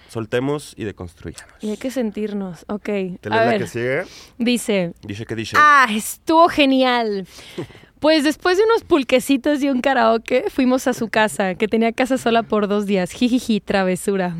[0.09, 1.53] soltemos y deconstruyamos.
[1.61, 2.65] Y hay que sentirnos.
[2.67, 2.83] Ok.
[2.83, 4.03] ¿Te A lees la ver, que sigue?
[4.37, 4.93] dice...
[5.01, 5.55] Dice que dice.
[5.57, 7.25] Ah, estuvo genial.
[8.05, 12.19] Pues después de unos pulquecitos y un karaoke, fuimos a su casa, que tenía casa
[12.19, 13.09] sola por dos días.
[13.09, 14.35] Jijiji, travesura.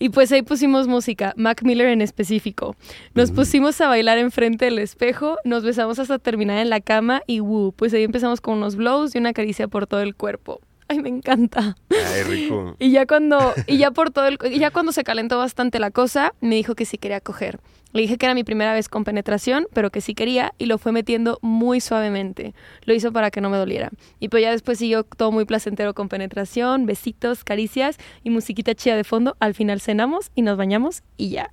[0.00, 2.74] Y pues ahí pusimos música, Mac Miller en específico.
[3.14, 7.38] Nos pusimos a bailar enfrente del espejo, nos besamos hasta terminar en la cama y
[7.38, 10.60] woo, pues ahí empezamos con unos blows y una caricia por todo el cuerpo.
[10.88, 11.76] Ay, me encanta.
[11.90, 12.74] Ay, rico.
[12.80, 15.92] Y ya cuando, y ya por todo el, y ya cuando se calentó bastante la
[15.92, 17.60] cosa, me dijo que sí quería coger.
[17.96, 20.76] Le dije que era mi primera vez con penetración, pero que sí quería y lo
[20.78, 22.54] fue metiendo muy suavemente.
[22.84, 23.90] Lo hizo para que no me doliera.
[24.20, 28.96] Y pues ya después siguió todo muy placentero con penetración, besitos, caricias y musiquita chida
[28.96, 29.36] de fondo.
[29.40, 31.50] Al final cenamos y nos bañamos y ya.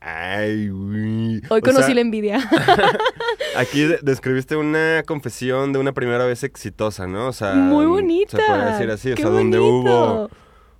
[0.00, 1.36] Ay, güey.
[1.48, 2.38] Hoy O conocí sea, la envidia.
[3.56, 7.28] Aquí de- describiste una confesión de una primera vez exitosa, ¿no?
[7.28, 8.36] O sea, muy bonita.
[8.36, 10.28] Se puede decir así, o donde bonito.
[10.28, 10.30] hubo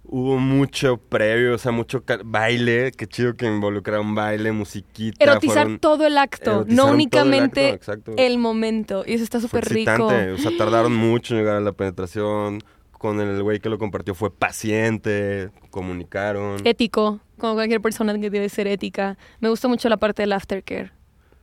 [0.08, 5.22] hubo mucho previo, o sea, mucho baile, qué chido que involucra un baile, musiquita.
[5.24, 9.04] Erotizar fueron- todo el acto, no el únicamente acto, el momento.
[9.06, 10.06] Y eso está súper rico.
[10.06, 12.62] o sea, tardaron mucho en llegar a la penetración.
[12.92, 16.66] Con el güey que lo compartió fue paciente, comunicaron.
[16.66, 19.18] ético, como cualquier persona que debe ser ética.
[19.40, 20.92] Me gusta mucho la parte del aftercare.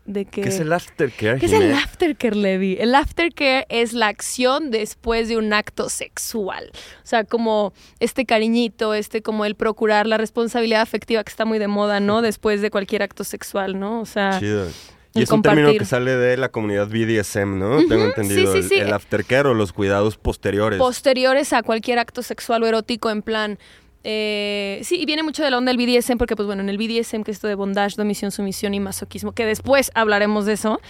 [0.06, 2.76] De que, ¿Qué es el aftercare, ¿Qué es el aftercare, Levi?
[2.78, 6.72] El aftercare es la acción después de un acto sexual.
[6.74, 11.58] O sea, como este cariñito, este como el procurar la responsabilidad afectiva que está muy
[11.58, 12.22] de moda, ¿no?
[12.22, 14.02] Después de cualquier acto sexual, ¿no?
[14.02, 14.68] O sea, Chido.
[15.16, 17.78] Y es un término que sale de la comunidad BDSM, ¿no?
[17.88, 18.52] Tengo entendido.
[18.52, 18.76] sí, sí, sí.
[18.76, 20.80] El, el aftercare o los cuidados posteriores.
[20.80, 23.60] posteriores a cualquier acto sexual o erótico en plan...
[24.04, 26.78] eh, sí, y viene mucho de la onda del BDSM porque, pues bueno, en el
[26.78, 30.82] BDSM, que es esto de bondage, domisión, sumisión y masoquismo, que después hablaremos de eso,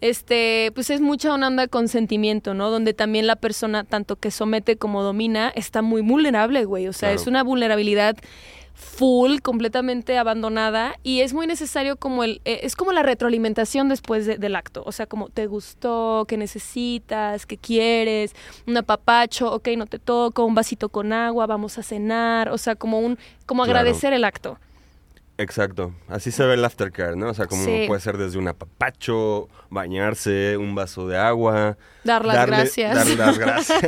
[0.00, 2.70] este, pues es mucha una onda de consentimiento, ¿no?
[2.70, 6.86] Donde también la persona, tanto que somete como domina, está muy vulnerable, güey.
[6.88, 7.20] O sea, Claro.
[7.20, 8.16] es una vulnerabilidad
[8.80, 14.24] full, completamente abandonada y es muy necesario como el, eh, es como la retroalimentación después
[14.24, 18.34] de- del acto, o sea, como te gustó, qué necesitas, qué quieres,
[18.66, 22.76] un apapacho, ok, no te toco, un vasito con agua, vamos a cenar, o sea,
[22.76, 23.80] como un, como Claro.
[23.80, 24.58] agradecer el acto.
[25.38, 25.92] Exacto.
[26.08, 27.30] Así se ve el aftercare, ¿no?
[27.30, 27.84] O sea, como Sí.
[27.86, 31.78] puede ser desde un apapacho, bañarse, un vaso de agua.
[32.04, 32.94] Dar las darle- gracias.
[32.94, 33.80] Dar las gracias.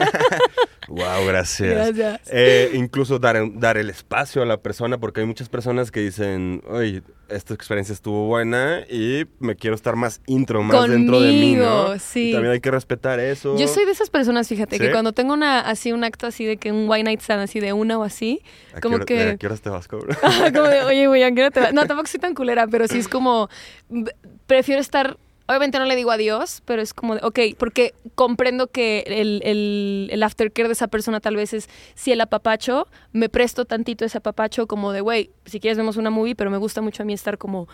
[0.89, 1.75] wow, gracias.
[1.97, 2.21] Gracias.
[2.33, 6.63] Eh, incluso dar, dar el espacio a la persona, porque hay muchas personas que dicen,
[6.69, 11.55] oye, esta experiencia estuvo buena y me quiero estar más intro, más dentro de mí,
[11.55, 11.65] ¿no?
[11.65, 12.31] Conmigo, sí.
[12.31, 13.57] Y también hay que respetar eso.
[13.57, 14.83] Yo soy de esas personas, fíjate, ¿Sí?
[14.83, 17.61] que cuando tengo una así un acto así de que un white night stand así
[17.61, 20.03] de una o así, ¿A qué como hora- que ¿A qué horas te vas, como
[20.07, 21.23] de, oye, güey,
[21.72, 23.48] No, tampoco soy tan culera, pero sí es como,
[24.46, 25.16] prefiero estar
[25.50, 30.09] Obviamente no le digo adiós, pero es como de, ok, porque comprendo que el, el,
[30.12, 34.18] el aftercare de esa persona tal vez es, si el apapacho, me presto tantito ese
[34.18, 37.14] apapacho como de, güey, si quieres vemos una movie, pero me gusta mucho a mí
[37.14, 37.66] estar como,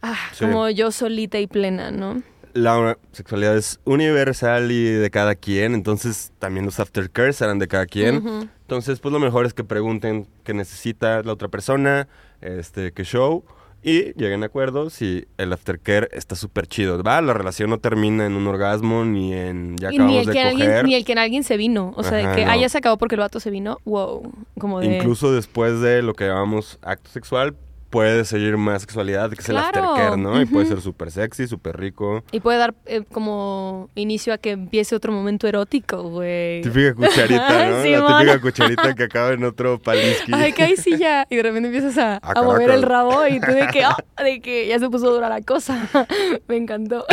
[0.00, 0.46] ah, Sí.
[0.46, 2.22] como yo solita y plena, ¿no?
[2.54, 7.84] La sexualidad es universal y de cada quien, entonces también los aftercares serán de cada
[7.84, 8.48] quien.
[8.62, 12.08] Entonces, pues lo mejor es que pregunten qué necesita la otra persona,
[12.44, 13.44] este, qué show,
[13.82, 17.02] y lleguen a acuerdos y el aftercare está súper chido.
[17.02, 20.26] Va, la relación no termina en un orgasmo ni en ya Y acabamos ni el,
[20.26, 20.46] de que coger.
[20.46, 21.92] alguien, ni el que en alguien se vino.
[21.96, 22.50] O sea, Ajá, de que no.
[22.50, 23.78] haya se acabó porque el vato se vino.
[23.84, 24.32] Wow.
[24.58, 24.96] Como de.
[24.96, 27.56] Incluso después de lo que llamamos acto sexual,
[27.94, 30.42] puede seguir más sexualidad, que es el Claro, aftercare, ¿no?
[30.42, 32.24] Y puede ser súper sexy, súper rico.
[32.32, 36.60] Y puede dar eh, como inicio a que empiece otro momento erótico, güey.
[36.62, 37.82] Típica cucharita, ¿no?
[37.84, 38.10] Simón.
[38.10, 40.32] La típica cucharita que acaba en otro palisqui.
[40.34, 41.24] Ay, que ahí sí ya.
[41.30, 44.40] Y de repente empiezas a, a mover el rabo y tú de que, ah, de
[44.40, 45.88] que ya se puso dura la cosa.
[46.48, 47.06] Me encantó.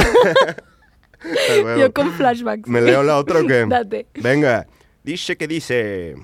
[1.77, 2.67] Yo con flashbacks.
[2.67, 3.67] ¿Me leo la otra o qué?
[3.67, 4.07] Date.
[4.15, 4.65] Venga.
[5.03, 6.15] Dice que dice.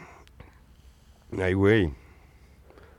[1.40, 2.07] Ay, güey.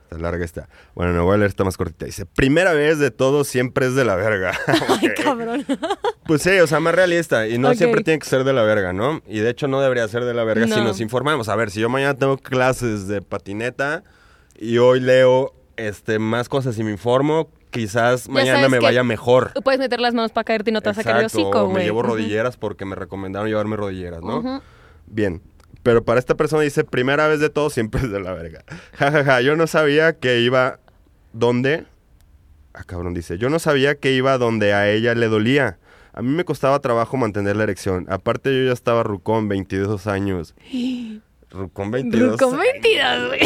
[0.09, 0.67] Está larga esta.
[0.95, 2.05] Bueno, no voy a leer esta más cortita.
[2.07, 4.57] Dice, primera vez de todo siempre es de la verga.
[5.01, 5.65] Ay, cabrón.
[6.25, 7.47] Pues sí, o sea, más realista.
[7.47, 9.21] Y no siempre tiene que ser de la verga, ¿no?
[9.27, 10.83] Y de hecho no debería ser de la verga si No.
[10.83, 11.49] nos informamos.
[11.49, 14.03] A ver, si yo mañana tengo clases de patineta
[14.59, 19.53] y hoy leo este, más cosas y me informo, quizás mañana me vaya mejor.
[19.63, 21.67] Puedes meter las manos para caerte y no te vas a sacar el hocico, o
[21.67, 21.83] me güey.
[21.85, 24.61] llevo rodilleras porque me recomendaron llevarme rodilleras, ¿no?
[25.07, 25.41] Bien.
[25.83, 28.63] Pero para esta persona dice, primera vez de todo siempre es de la verga.
[28.93, 29.41] Ja, ja, ja.
[29.41, 30.79] Yo no sabía que iba
[31.33, 31.85] donde...
[32.73, 33.37] Ah, cabrón, dice.
[33.37, 35.79] Yo no sabía que iba donde a ella le dolía.
[36.13, 38.05] A mí me costaba trabajo mantener la erección.
[38.09, 40.55] Aparte yo ya estaba rucón, 22 años.
[41.51, 42.31] Rucón 22.
[42.33, 43.41] Rucón 22, güey.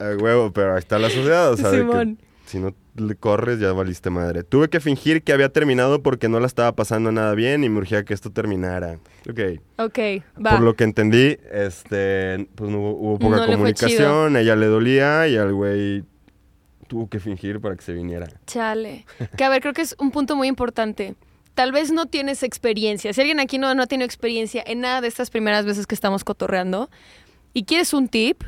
[0.00, 2.18] A huevo, pero ahí está la sociedad, o sea, de que Simón.
[2.46, 4.44] si no le corres ya valiste madre.
[4.44, 7.78] Tuve que fingir que había terminado porque no la estaba pasando nada bien y me
[7.78, 8.98] urgía que esto terminara.
[9.28, 9.60] Ok.
[9.78, 9.98] Ok,
[10.44, 10.50] va.
[10.50, 14.56] Por lo que entendí, este, pues no hubo, hubo poca No le comunicación, a ella
[14.56, 16.04] le dolía y al güey
[16.86, 18.28] tuvo que fingir para que se viniera.
[18.46, 19.06] Chale.
[19.36, 21.14] Que a ver, creo que es un punto muy importante.
[21.54, 23.12] Tal vez no tienes experiencia.
[23.12, 26.24] Si alguien aquí no, no tiene experiencia en nada de estas primeras veces que estamos
[26.24, 26.90] cotorreando
[27.52, 28.42] y quieres un tip,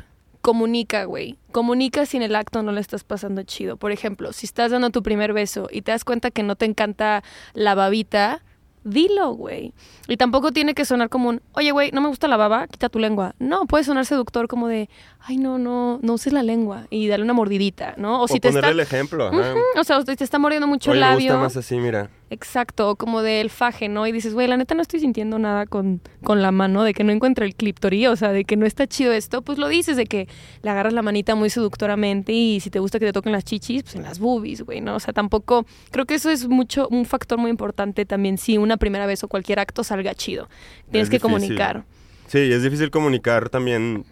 [0.47, 1.35] comunica, güey.
[1.51, 3.75] Comunica si en el acto no le estás pasando chido.
[3.75, 6.63] Por ejemplo, si estás dando tu primer beso y te das cuenta que no te
[6.63, 7.21] encanta
[7.53, 8.45] la babita,
[8.85, 9.73] dilo, güey.
[10.07, 12.87] Y tampoco tiene que sonar como un, oye, güey, no me gusta la baba, quita
[12.87, 13.35] tu lengua.
[13.39, 17.23] No, puede sonar seductor como de, ay, no, no, no uses la lengua y dale
[17.23, 18.21] una mordidita, ¿no?
[18.21, 18.71] O, O, si te ponerle está...
[18.71, 19.29] el ejemplo,
[19.77, 21.43] O sea, te está mordiendo mucho Oye, el me gusta labio.
[21.43, 22.09] más así, mira.
[22.29, 24.05] Exacto, como del faje, ¿no?
[24.05, 27.03] Y dices, güey, la neta no estoy sintiendo nada con, con la mano, de que
[27.05, 29.95] no encuentro el cliptorí, o sea, de que no está chido esto, pues lo dices,
[29.95, 30.27] de que
[30.61, 33.83] le agarras la manita muy seductoramente y si te gusta que te toquen las chichis,
[33.83, 34.95] pues en las boobies, güey, ¿no?
[34.95, 38.75] O sea, tampoco, creo que eso es mucho, un factor muy importante también, si una
[38.75, 40.49] primera vez o cualquier acto salga chido.
[40.91, 41.21] Tienes Es que difícil.
[41.21, 41.85] comunicar.
[42.27, 44.03] Sí, es difícil comunicar también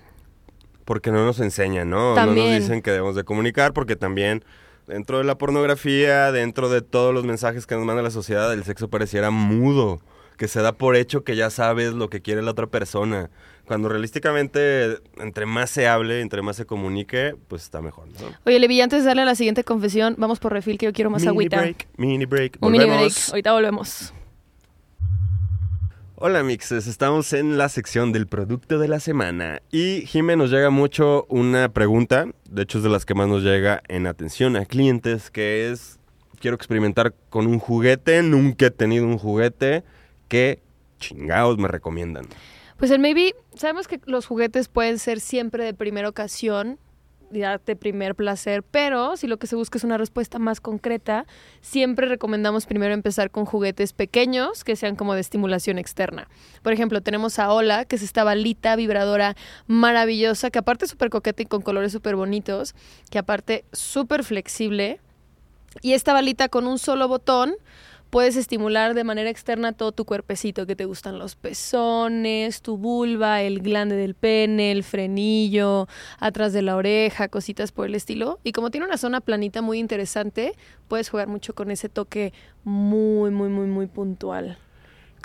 [0.85, 2.15] porque no nos enseñan, ¿no?
[2.15, 4.45] No nos dicen que debemos de comunicar porque también
[4.87, 8.63] dentro de la pornografía, dentro de todos los mensajes que nos manda la sociedad, el
[8.63, 9.99] sexo pareciera mudo,
[10.37, 13.29] que se da por hecho que ya sabes lo que quiere la otra persona.
[13.65, 18.27] Cuando realísticamente, entre más se hable, entre más se comunique, pues está mejor, ¿no?
[18.45, 21.09] Oye, Levi, antes de darle a la siguiente confesión, vamos por refil, que yo quiero
[21.09, 21.57] más mini agüita.
[21.61, 22.57] break, mini break.
[22.61, 23.29] Un mini break, Volvemos.
[23.29, 24.13] ahorita volvemos.
[26.17, 30.69] Hola mixes, estamos en la sección del producto de la semana y Jimé nos llega
[30.69, 34.63] mucho una pregunta, de hecho es de las que más nos llega en atención a
[34.63, 35.99] clientes, que es,
[36.39, 39.83] quiero experimentar con un juguete, nunca he tenido un juguete,
[40.29, 40.61] ¿qué
[40.99, 42.27] chingados me recomiendan?
[42.77, 46.79] Pues el maybe, sabemos que los juguetes pueden ser siempre de primera ocasión
[47.31, 51.25] darte primer placer, pero si lo que se busca es una respuesta más concreta,
[51.61, 56.27] siempre recomendamos primero empezar con juguetes pequeños que sean como de estimulación externa.
[56.61, 59.35] Por ejemplo, tenemos a Ola, que es esta balita vibradora
[59.67, 62.75] maravillosa, que aparte es súper coqueta y con colores súper bonitos,
[63.09, 64.99] que aparte súper flexible.
[65.81, 67.55] Y esta balita con un solo botón
[68.09, 73.41] puedes estimular de manera externa todo tu cuerpecito, que te gustan los pezones, tu vulva,
[73.41, 75.87] el glande del pene, el frenillo,
[76.19, 78.39] atrás de la oreja, cositas por el estilo.
[78.43, 80.53] Y como tiene una zona planita muy interesante,
[80.87, 84.57] puedes jugar mucho con ese toque muy, muy, muy, muy puntual.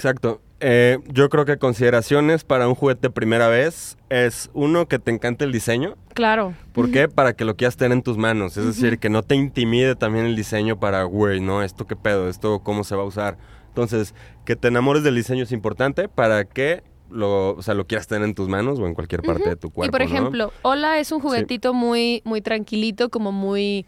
[0.01, 0.41] Exacto.
[0.61, 5.45] Eh, yo creo que consideraciones para un juguete primera vez es uno que te encante
[5.45, 5.97] el diseño.
[6.15, 6.55] Claro.
[6.73, 7.09] ¿Por qué?
[7.09, 8.57] Para que lo quieras tener en tus manos.
[8.57, 12.31] Es decir, que no te intimide también el diseño para, güey, no, esto qué pedo,
[12.31, 13.37] esto cómo se va a usar.
[13.69, 14.15] Entonces,
[14.47, 18.27] que te enamores del diseño es importante para que lo, o sea, lo quieras tener
[18.27, 19.91] en tus manos o en cualquier parte de tu cuerpo.
[19.91, 20.07] y por ¿no?
[20.07, 23.85] ejemplo, Hola es un juguetito muy, muy tranquilito, como muy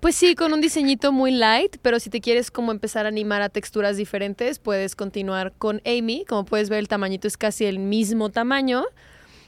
[0.00, 3.42] Pues sí, con un diseñito muy light, pero si te quieres como empezar a animar
[3.42, 6.24] a texturas diferentes, puedes continuar con Amy.
[6.26, 8.84] Como puedes ver, el tamañito es casi el mismo tamaño.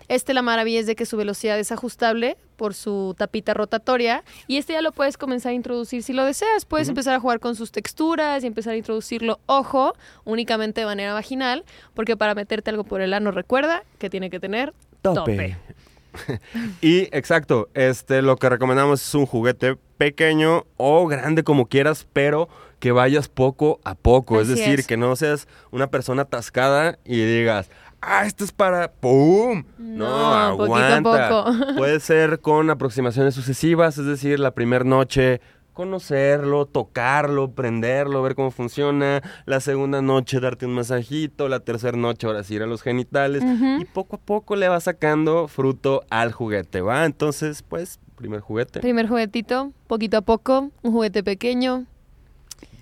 [0.09, 4.59] Este la maravilla es de que su velocidad es ajustable por su tapita rotatoria y
[4.59, 6.67] este ya lo puedes comenzar a introducir si lo deseas.
[6.67, 11.15] Puedes empezar a jugar con sus texturas y empezar a introducirlo, ojo, únicamente de manera
[11.15, 15.57] vaginal, porque para meterte algo por el ano recuerda que tiene que tener tope.
[16.83, 22.49] Y exacto, este lo que recomendamos es un juguete pequeño o grande como quieras, pero
[22.81, 24.41] que vayas poco a poco.
[24.41, 24.87] es decir, es.
[24.89, 29.63] que no seas una persona atascada y digas, ah, esto es para ¡pum!
[29.79, 31.29] No, No, poquito a aguanta.
[31.45, 31.53] poco.
[31.77, 35.41] Puede ser con aproximaciones sucesivas, es decir, la primera noche
[35.73, 42.27] conocerlo, tocarlo, prenderlo, ver cómo funciona, la segunda noche darte un masajito, la tercera noche
[42.27, 43.43] ahora sí ir a los genitales
[43.81, 47.07] y poco a poco le va sacando fruto al juguete, ¿va?
[47.07, 51.87] Entonces, pues, primer juguete, Primer juguetito, poquito a poco, un juguete pequeño,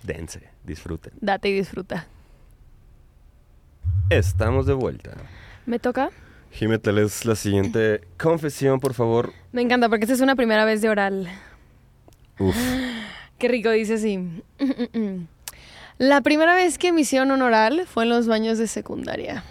[0.02, 1.12] dense, disfruten.
[1.20, 2.06] date y disfruta.
[4.10, 5.16] Estamos de vuelta.
[5.66, 6.10] ¿Me toca?
[6.50, 9.32] Jimé, te lees la siguiente confesión, por favor.
[9.52, 11.28] Me encanta porque esta es una primera vez de oral.
[12.38, 12.56] Uf.
[13.38, 14.42] Qué rico, dice así.
[15.98, 19.42] La primera vez que me hicieron un oral fue en los baños de secundaria.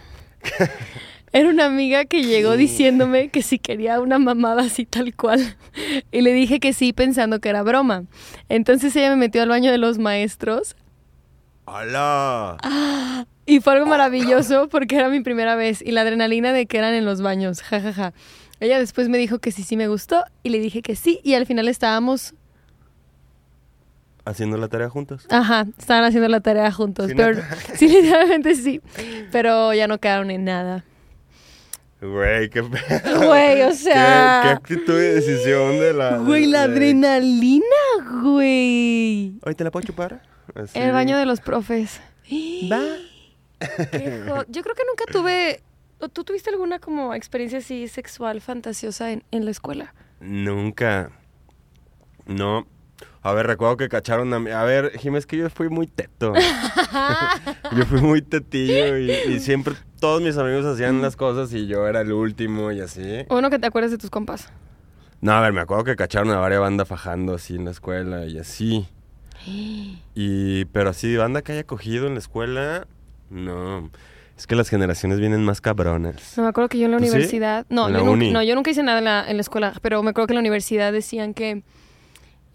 [1.31, 5.55] Era una amiga que llegó diciéndome que si quería una mamada así tal cual.
[6.11, 8.05] Y le dije que sí pensando que era broma.
[8.49, 10.75] Entonces ella me metió al baño de los maestros
[11.65, 12.57] ¡Hala!
[13.45, 16.93] y fue algo maravilloso porque era mi primera vez y la adrenalina de que eran
[16.95, 17.61] en los baños.
[17.61, 18.13] Ja, ja, ja.
[18.59, 21.35] Ella después me dijo que sí, sí me gustó y le dije que sí y
[21.35, 22.33] al final estábamos
[24.25, 25.25] Haciendo la tarea juntos.
[25.29, 27.07] Ajá, estaban haciendo la tarea juntos.
[27.07, 27.41] Sí, pero,
[27.75, 28.79] sí, literalmente sí.
[29.31, 30.83] Pero ya no quedaron en nada.
[32.01, 33.27] Güey, qué pedo.
[33.27, 34.39] Güey, o ¿Qué, sea.
[34.43, 36.17] qué actitud y decisión de la.
[36.17, 37.65] Güey, la de- adrenalina,
[38.21, 39.33] güey.
[39.43, 40.21] ¿Hoy te la puedo chupar?
[40.55, 40.79] Así.
[40.79, 41.99] El baño de los profes.
[42.71, 42.81] Va.
[43.91, 45.61] Qué Yo creo que nunca tuve.
[45.99, 49.93] ¿o ¿Tú tuviste alguna como experiencia así sexual fantasiosa en, en la escuela?
[50.21, 51.11] Nunca.
[52.25, 52.65] No.
[53.21, 54.49] A ver, recuerdo que cacharon a mí.
[54.51, 56.33] A ver, Jiménez, que yo fui muy teto.
[57.75, 61.87] yo fui muy tetillo y, y siempre todos mis amigos hacían las cosas y yo
[61.87, 63.25] era el último y así.
[63.29, 64.51] Uno que te acuerdes de tus compas.
[65.21, 68.25] No, a ver, me acuerdo que cacharon a varias bandas fajando así en la escuela
[68.25, 68.87] y así.
[70.15, 72.87] Y, pero así, banda que haya cogido en la escuela,
[73.29, 73.89] no.
[74.37, 76.33] Es que las generaciones vienen más cabronas.
[76.37, 77.65] No, me acuerdo que yo en la universidad.
[77.69, 78.31] No, ¿En yo la nunca, uni?
[78.31, 80.37] no, yo nunca hice nada en la, en la escuela, pero me acuerdo que en
[80.37, 81.63] la universidad decían que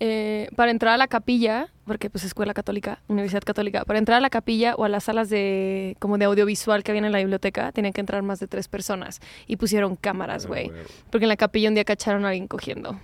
[0.00, 4.20] eh, para entrar a la capilla, porque pues escuela católica, universidad católica, para entrar a
[4.20, 7.72] la capilla o a las salas de como de audiovisual que había en la biblioteca,
[7.72, 9.20] tenían que entrar más de tres personas.
[9.46, 10.72] Y pusieron cámaras, Ah, güey.
[11.11, 12.98] Porque en la capilla un día cacharon a alguien cogiendo.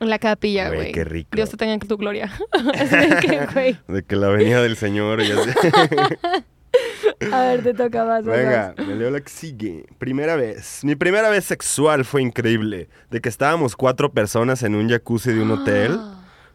[0.00, 1.30] En la capilla, Güey, qué rico.
[1.32, 2.32] Dios te tenga en tu gloria.
[2.52, 3.78] De que, güey.
[3.86, 5.50] De que la venida del Señor y así.
[7.32, 8.24] A ver, te toca más.
[8.24, 9.86] Venga, me leo la que sigue.
[9.98, 10.80] Primera vez.
[10.82, 12.88] Mi primera vez sexual fue increíble.
[13.10, 15.96] De que estábamos cuatro personas en un jacuzzi de un hotel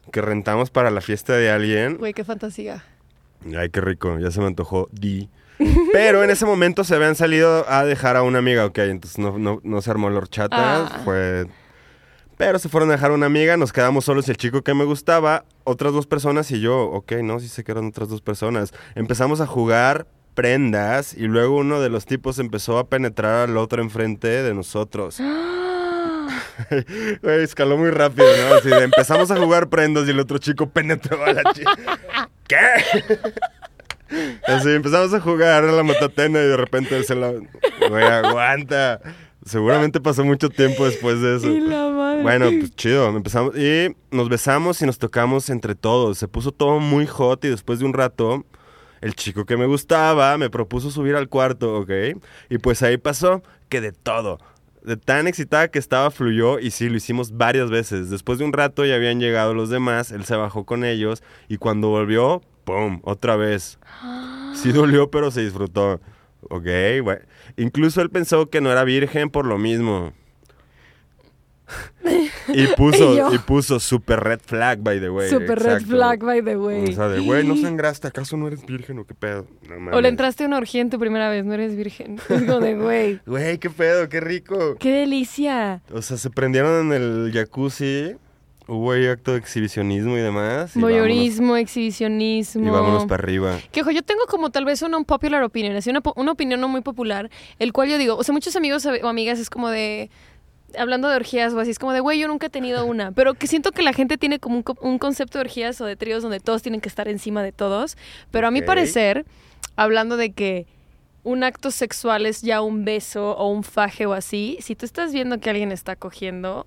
[0.09, 1.97] que rentamos para la fiesta de alguien.
[1.97, 2.83] Güey, qué fantasía.
[3.57, 5.29] Ay, qué rico, ya se me antojó di.
[5.93, 9.37] Pero en ese momento se habían salido a dejar a una amiga, ok, entonces no,
[9.37, 11.01] no, no se armó la horchata, Ah.
[11.03, 11.47] fue...
[12.37, 14.73] Pero se fueron a dejar a una amiga, nos quedamos solos y el chico que
[14.73, 18.21] me gustaba, otras dos personas y yo, ok, no, sí sé que eran otras dos
[18.21, 18.73] personas.
[18.95, 23.81] Empezamos a jugar prendas y luego uno de los tipos empezó a penetrar al otro
[23.81, 25.19] enfrente de nosotros.
[27.21, 28.55] Güey, escaló muy rápido, ¿no?
[28.55, 32.29] Así de, empezamos a jugar prendas y el otro chico penetró a la chica.
[32.47, 32.57] ¿Qué?
[34.47, 37.33] Así empezamos a jugar a la matatena y de repente se la...
[37.89, 39.01] Güey, aguanta.
[39.45, 41.47] Seguramente pasó mucho tiempo después de eso.
[41.47, 42.21] Y la madre.
[42.23, 46.17] Bueno, pues chido, empezamos y nos besamos y nos tocamos entre todos.
[46.17, 48.45] Se puso todo muy hot y después de un rato,
[49.01, 51.91] el chico que me gustaba me propuso subir al cuarto, ¿ok?
[52.49, 54.39] Y pues ahí pasó que de todo.
[54.83, 58.09] De tan excitada que estaba, fluyó y sí, lo hicimos varias veces.
[58.09, 61.57] Después de un rato ya habían llegado los demás, él se bajó con ellos y
[61.57, 63.01] cuando volvió, ¡pum!
[63.03, 63.79] Otra vez.
[64.55, 65.99] Sí dolió, pero se disfrutó.
[66.49, 66.67] Ok,
[67.03, 67.21] bueno.
[67.57, 70.13] Incluso él pensó que no era virgen por lo mismo.
[72.53, 75.29] Y puso, Y puso super red flag, by the way.
[75.29, 76.89] Super red flag, by the way.
[76.89, 79.47] O sea, de güey, no sangraste, ¿acaso no eres virgen o qué pedo?
[79.67, 82.19] No O le entraste a una orgía en tu primera vez, no eres virgen.
[82.29, 84.75] Es como de, güey, Güey, qué pedo, qué rico.
[84.79, 85.81] qué delicia.
[85.93, 88.15] O sea, se prendieron en el jacuzzi,
[88.67, 90.71] hubo ahí acto de exhibicionismo y demás.
[90.75, 92.67] Voyeurismo, exhibicionismo.
[92.67, 93.57] Y vámonos para arriba.
[93.71, 96.67] Que ojo, yo tengo como tal vez una unpopular opinion, así una, una opinión no
[96.67, 100.09] muy popular, el cual yo digo, o sea, muchos amigos o amigas es como de,
[100.77, 103.11] hablando de orgías o así, es como de, güey, yo nunca he tenido una.
[103.11, 105.85] Pero que siento que la gente tiene como un, co- un concepto de orgías o
[105.85, 107.97] de tríos donde todos tienen que estar encima de todos.
[108.31, 109.25] Pero a mi parecer,
[109.75, 110.67] hablando de que
[111.23, 115.11] un acto sexual es ya un beso o un faje o así, si tú estás
[115.13, 116.65] viendo que alguien está cogiendo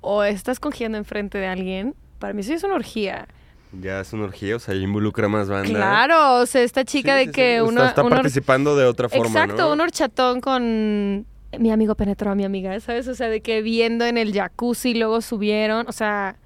[0.00, 3.28] o estás cogiendo enfrente de alguien, para mí eso es una orgía.
[3.80, 5.68] Ya es una orgía, o sea, ya involucra más banda.
[5.68, 7.32] Claro, o sea, esta Sí, chica sí, de sí.
[7.32, 7.84] que Está- uno...
[7.86, 9.72] Está, or- participando de otra forma, Exacto, ¿no?
[9.72, 11.26] un horchatón con
[11.58, 13.08] mi amigo penetró a mi amiga, ¿sabes?
[13.08, 16.36] O sea, de que viendo en el jacuzzi y luego subieron, o sea,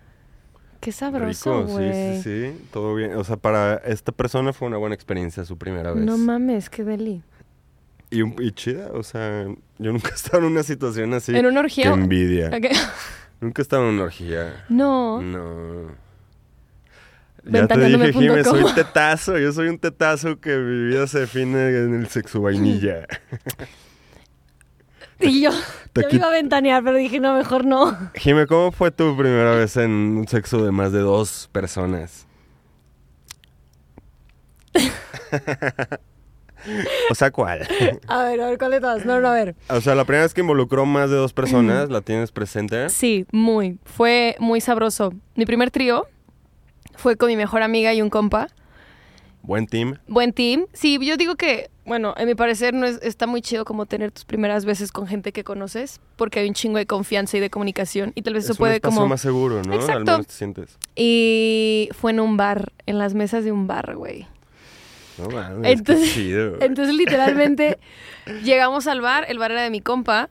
[0.80, 1.92] qué sabroso, güey.
[2.16, 2.66] sí, sí, sí.
[2.72, 3.14] Todo bien.
[3.14, 6.04] O sea, para esta persona fue una buena experiencia su primera vez.
[6.04, 7.22] No mames, qué deli.
[8.10, 9.44] y, un- y chida, o sea,
[9.78, 11.34] yo nunca he estado en una situación así.
[11.36, 11.84] ¿En una orgía?
[11.84, 12.50] Qué envidia.
[13.40, 14.64] Nunca he estado en una orgía.
[14.70, 15.20] No.
[15.20, 15.90] No.
[17.44, 18.44] Ya te dije, com.
[18.44, 19.38] soy tetazo.
[19.38, 23.06] Yo soy un tetazo que mi vida se define en el sexo vainilla.
[25.20, 27.96] Y yo, yo me iba a ventanear, pero dije, no, mejor no.
[28.14, 32.26] Jime, ¿cómo fue tu primera vez en un sexo de más de dos personas?
[37.10, 37.66] o sea, ¿cuál?
[38.08, 39.06] A ver, a ver, ¿cuál de todas?
[39.06, 39.54] No, no, a ver.
[39.68, 42.90] O sea, la primera vez que involucró más de dos personas, ¿la tienes presente?
[42.90, 43.78] Sí, muy.
[43.84, 45.14] Fue muy sabroso.
[45.34, 46.06] Mi primer trío
[46.96, 48.48] fue con mi mejor amiga y un compa.
[49.42, 49.98] Buen team.
[50.08, 50.66] Buen team.
[50.72, 54.10] Sí, yo digo que, bueno, en mi parecer no es, está muy chido como tener
[54.10, 57.48] tus primeras veces con gente que conoces, porque hay un chingo de confianza y de
[57.48, 59.06] comunicación y tal vez es eso puede un como...
[59.06, 59.72] más seguro, ¿no?
[59.72, 60.76] Al menos te sientes.
[60.96, 64.26] Y fue en un bar, en las mesas de un bar, güey.
[65.18, 66.56] No mames, Entonces- qué chido.
[66.60, 67.78] Entonces, literalmente,
[68.42, 70.28] llegamos al bar, el bar era de mi compa,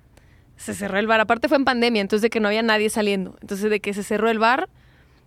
[0.58, 3.38] se cerró el bar, aparte fue en pandemia, entonces de que no había nadie saliendo.
[3.42, 4.70] Entonces, de que se cerró el bar,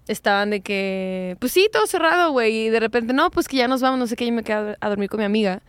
[0.09, 3.67] estaban de que, pues sí, todo cerrado, güey, y de repente, no, pues que ya
[3.69, 5.63] nos vamos, no sé qué, y me quedé a dormir con mi amiga.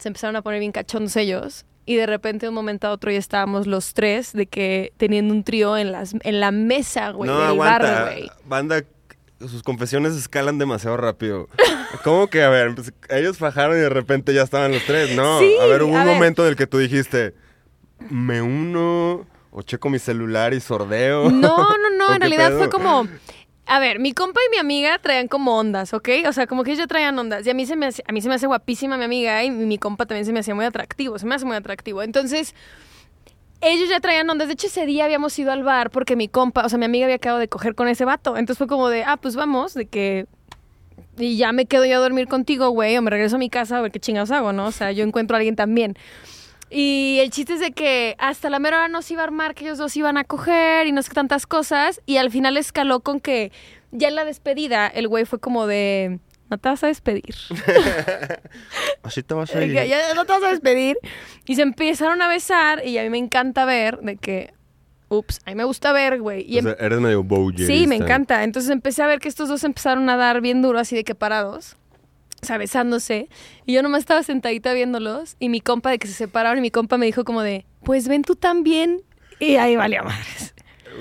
[0.00, 1.64] Se empezaron a poner bien cachondos ellos.
[1.86, 5.32] Y de repente, de un momento a otro, ya estábamos los tres de que teniendo
[5.32, 7.78] un trío en, las, en la mesa, güey, no, del aguanta.
[7.78, 8.30] bar, güey.
[8.44, 8.82] Banda,
[9.40, 11.48] sus confesiones escalan demasiado rápido.
[12.04, 15.16] ¿Cómo que, a ver, pues, ellos fajaron y de repente ya estaban los tres?
[15.16, 16.14] No, Sí, a ver, hubo a un ver.
[16.14, 17.34] momento en el que tú dijiste,
[18.10, 21.28] me uno o checo mi celular y sordeo.
[21.30, 22.58] No, no, ¿O no, en realidad pedo?
[22.58, 23.08] fue como...
[23.72, 26.08] A ver, mi compa y mi amiga traían como ondas, ¿ok?
[26.26, 27.46] O sea, como que ellos traían ondas.
[27.46, 29.52] Y a mí se me hace, a mí se me hace guapísima mi amiga y
[29.52, 32.02] mi compa también se me hacía muy atractivo, se me hace muy atractivo.
[32.02, 32.56] Entonces,
[33.60, 34.48] ellos ya traían ondas.
[34.48, 37.04] De hecho, ese día habíamos ido al bar porque mi compa, o sea, mi amiga
[37.04, 38.36] había acabado de coger con ese vato.
[38.36, 40.26] Entonces fue como de, ah, pues vamos, de que...
[41.16, 43.78] Y ya me quedo yo a dormir contigo, güey, o me regreso a mi casa
[43.78, 44.66] a ver qué chingados hago, ¿no?
[44.66, 45.96] O sea, yo encuentro a alguien también.
[46.70, 49.64] Y el chiste es de que hasta la mera hora nos iba a armar que
[49.64, 52.00] ellos dos iban a coger y no sé qué tantas cosas.
[52.06, 53.50] Y al final escaló con que
[53.90, 57.34] ya en la despedida el güey fue como de, no te vas a despedir.
[59.02, 59.72] Así te vas a ir.
[59.72, 60.96] ya no te vas a despedir.
[61.46, 64.52] Y se empezaron a besar y a mí me encanta ver de que,
[65.08, 66.44] ups, a mí me gusta ver, güey.
[66.48, 67.72] Y O sea, eres medio bowlerista.
[67.72, 68.44] Sí, me encanta.
[68.44, 71.14] Entonces empecé a ver que estos dos empezaron a dar bien duro, así de que
[71.16, 71.76] parados,
[72.42, 73.28] o sea, besándose.
[73.66, 75.36] Y yo nomás estaba sentadita viéndolos.
[75.38, 78.08] Y mi compa de que se separaron, y mi compa me dijo como de, pues
[78.08, 79.02] ven tú también.
[79.38, 80.54] Y ahí valió madres.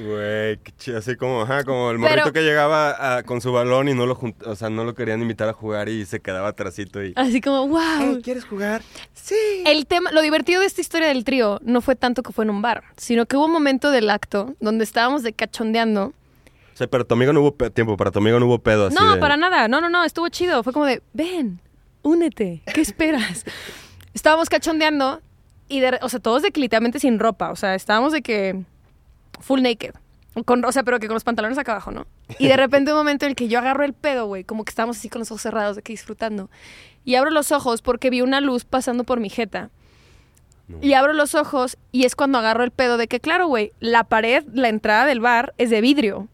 [0.05, 0.99] Güey, qué chido.
[0.99, 4.05] Así como, ajá, como el Pero- morrito que llegaba a- con su balón y no
[4.05, 7.11] lo o sea, no lo querían invitar a jugar y se quedaba atrasito y...
[7.15, 8.21] Así como, wow.
[8.23, 8.81] ¿quieres jugar?
[9.13, 9.35] Sí.
[9.65, 12.51] El tema, lo divertido de esta historia del trío no fue tanto que fue en
[12.51, 16.13] un bar, sino que hubo un momento del acto donde estábamos de cachondeando.
[16.79, 19.15] Sea, pero tu amigo no hubo tiempo, para tu amigo no hubo pedo así No,
[19.15, 19.67] de- para nada.
[19.67, 20.05] No, no, no.
[20.05, 20.63] Estuvo chido.
[20.63, 21.59] Fue como de, ven,
[22.03, 22.61] únete.
[22.73, 23.43] ¿Qué esperas?
[24.13, 25.21] estábamos cachondeando
[25.67, 27.51] y, de, o sea, todos de que literalmente sin ropa.
[27.51, 28.63] O sea, estábamos de que
[29.41, 29.91] full naked.
[30.45, 32.07] Con, o sea, pero que con los pantalones acá abajo, ¿no?
[32.37, 34.69] Y de repente un momento en el que yo agarro el pedo, güey, como que
[34.69, 36.49] estábamos así con los ojos cerrados, de que disfrutando.
[37.03, 39.69] Y abro los ojos porque vi una luz pasando por mi jeta.
[40.69, 40.77] No.
[40.81, 44.05] Y abro los ojos y es cuando agarro el pedo de que, claro, güey, la
[44.05, 46.29] pared, la entrada del bar es de vidrio.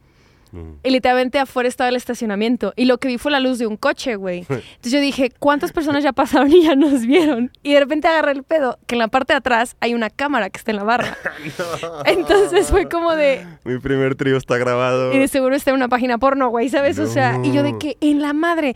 [0.84, 2.72] Y literalmente afuera estaba el estacionamiento.
[2.76, 4.40] Y lo que vi fue la luz de un coche, güey.
[4.50, 7.52] Entonces yo dije, ¿cuántas personas ya pasaron y ya nos vieron?
[7.64, 10.50] Y de repente agarré el pedo, que en la parte de atrás hay una cámara
[10.50, 11.18] que está en la barra.
[12.06, 13.46] Entonces fue como de...
[13.64, 15.14] Mi primer trío está grabado.
[15.14, 17.00] Y de seguro está en una página porno, güey, ¿sabes?
[17.00, 18.76] O sea, y yo de que en la madre.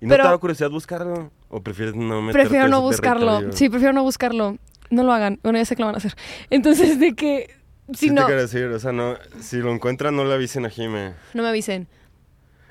[0.00, 1.30] ¿Y no pero- te da curiosidad buscarlo?
[1.48, 3.26] ¿O prefieres no Prefiero no buscarlo.
[3.38, 3.56] territorio?
[3.56, 4.56] Sí, prefiero no buscarlo.
[4.90, 5.38] No lo hagan.
[5.42, 6.14] Bueno, ya sé que lo van a hacer.
[6.50, 7.50] Entonces, de que...
[7.92, 10.64] Si Sí no, te quiero decir, o sea, no, si lo encuentran no le avisen
[10.64, 11.14] a Jime.
[11.34, 11.86] no me avisen.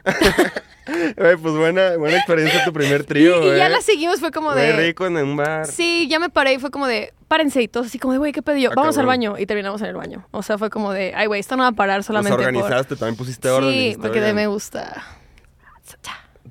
[0.85, 4.73] Pues buena, buena experiencia tu primer trío, y ya la seguimos, fue como Muy de...
[4.73, 5.65] rico en un bar.
[5.65, 8.33] Sí, ya me paré y fue como de, párense y todos así como de, güey,
[8.33, 8.69] ¿qué pedo yo?
[8.71, 10.27] Ah, Vamos al baño y terminamos en el baño.
[10.31, 12.45] O sea, fue como de, ay, güey, esto no va a parar solamente por...
[12.45, 13.71] organizaste, también pusiste orden.
[13.71, 15.05] Sí, porque de "Oigan, me gusta.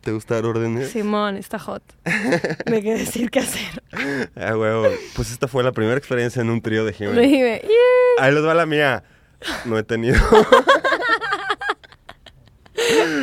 [0.03, 0.91] ¿Te gusta dar órdenes?
[0.91, 1.83] Simón, está hot.
[2.67, 3.83] De qué decir qué hacer.
[4.37, 4.89] Ah, huevo.
[5.15, 7.21] Pues esta fue la primera experiencia en un trío de Le Jime.
[7.21, 8.25] dije, "Yeah".
[8.25, 9.05] Ahí les va la mía.
[9.65, 10.19] no he tenido.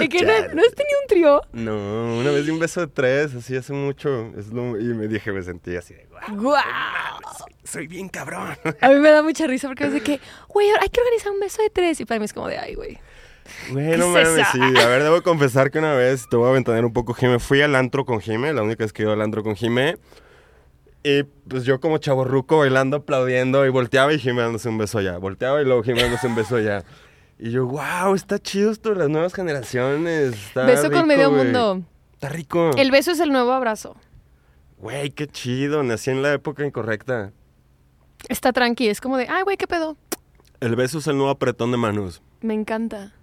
[0.01, 1.41] ¿Y que no, no has tenido un trío?
[1.53, 4.32] no, una vez di un beso de tres, así hace mucho.
[4.38, 6.63] es lo- y me dije, me sentí así de, guau, ¡Guau!
[7.63, 8.55] soy bien cabrón.
[8.82, 11.39] A mí me da mucha risa porque es de que, güey, hay que organizar un
[11.39, 11.99] beso de tres.
[11.99, 12.99] Y para mí es como de, ay, güey.
[13.71, 14.51] Güey, no ¿Qué es mames, eso?
[14.53, 14.79] sí.
[14.79, 17.39] A ver, debo confesar que una vez, te voy a aventanar un poco, Jime.
[17.39, 19.97] Fui al antro con Jime, la única vez que iba al antro con Jime.
[21.03, 25.17] Y pues yo como chaborruco bailando, aplaudiendo, y volteaba y Jime dándose un beso allá.
[25.17, 26.83] Volteaba y luego Jime dándose un beso allá.
[27.37, 30.33] Y yo, wow, está chido esto las nuevas generaciones.
[30.33, 31.81] Está beso con medio mundo.
[32.13, 32.71] Está rico.
[32.77, 33.95] El beso es el nuevo abrazo.
[34.77, 35.83] Güey, qué chido.
[35.83, 37.31] Nací en la época incorrecta.
[38.27, 39.95] Está tranqui, es como de, ay, güey, ¿qué pedo?
[40.59, 42.21] El beso es el nuevo apretón de manos.
[42.41, 43.13] Me encanta.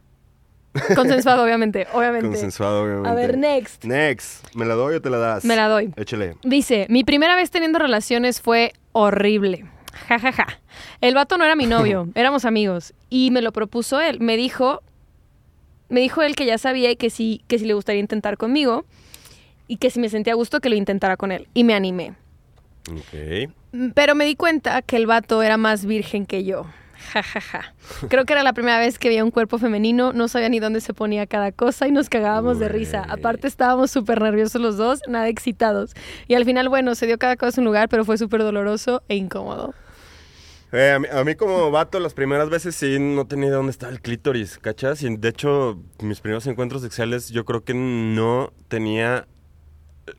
[0.94, 2.26] Consensuado, obviamente, obviamente.
[2.28, 3.08] Consensuado, obviamente.
[3.10, 3.84] A ver, next.
[3.84, 4.54] Next.
[4.54, 5.44] ¿Me la doy o te la das?
[5.44, 5.92] Me la doy.
[5.96, 6.36] Échale.
[6.42, 9.64] Dice, mi primera vez teniendo relaciones fue horrible.
[10.08, 10.46] Ja, ja, ja.
[11.00, 12.94] El vato no era mi novio, éramos amigos.
[13.10, 14.20] Y me lo propuso él.
[14.20, 14.82] Me dijo,
[15.88, 18.84] me dijo él que ya sabía y que sí, que sí le gustaría intentar conmigo.
[19.68, 21.48] Y que si me sentía a gusto que lo intentara con él.
[21.54, 22.14] Y me animé.
[22.90, 23.50] Ok.
[23.72, 26.66] Mm, Pero me di cuenta que el vato era más virgen que yo.
[27.12, 27.74] Ja, ja, ja.
[28.08, 30.80] Creo que era la primera vez que veía un cuerpo femenino, no sabía ni dónde
[30.80, 33.04] se ponía cada cosa y nos cagábamos de risa.
[33.08, 35.94] Aparte estábamos súper nerviosos los dos, nada excitados.
[36.26, 39.02] Y al final, bueno, se dio cada cosa en su lugar, pero fue súper doloroso
[39.08, 39.74] e incómodo.
[40.72, 43.92] Eh, a, mí, a mí como vato las primeras veces sí no tenía dónde estaba
[43.92, 45.02] el clítoris, ¿cachas?
[45.02, 49.28] Y de hecho mis primeros encuentros sexuales yo creo que no tenía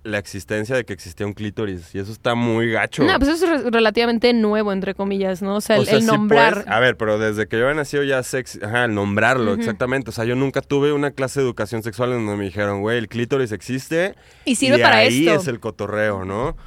[0.04, 3.04] la existencia de que existía un clítoris y eso está muy gacho.
[3.04, 5.56] No, pues eso es re- relativamente nuevo, entre comillas, ¿no?
[5.56, 6.54] O sea, el, O sea, el sí nombrar.
[6.56, 9.54] puedes- a ver, pero desde que yo había nacido ya sé, ex- ajá, el nombrarlo,
[9.54, 10.10] exactamente.
[10.10, 12.98] O sea, yo nunca tuve una clase de educación sexual en donde me dijeron, güey,
[12.98, 14.16] el clítoris existe.
[14.46, 15.42] Y sirve y para ahí esto.
[15.42, 16.58] es el cotorreo, ¿no?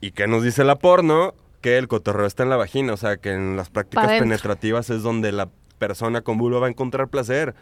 [0.00, 1.34] ¿Y qué nos dice la porno?
[1.60, 5.02] Que el cotorreo está en la vagina, o sea, que en las prácticas penetrativas es
[5.02, 5.48] donde la
[5.78, 7.54] persona con vulva va a encontrar placer.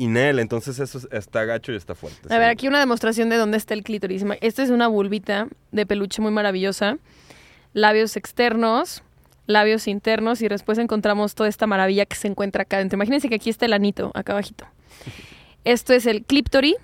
[0.00, 2.32] Y Nel, entonces eso es- está gacho y está fuerte.
[2.32, 4.24] A ver, aquí una demostración de dónde está el clítoris.
[4.40, 6.96] Esta es una vulvita de peluche muy maravillosa.
[7.74, 9.02] Labios externos,
[9.46, 12.96] labios internos y después encontramos toda esta maravilla que se encuentra acá adentro.
[12.96, 14.64] Imagínense que aquí está el anito, acá abajito.
[15.64, 16.76] Esto es el clíptori.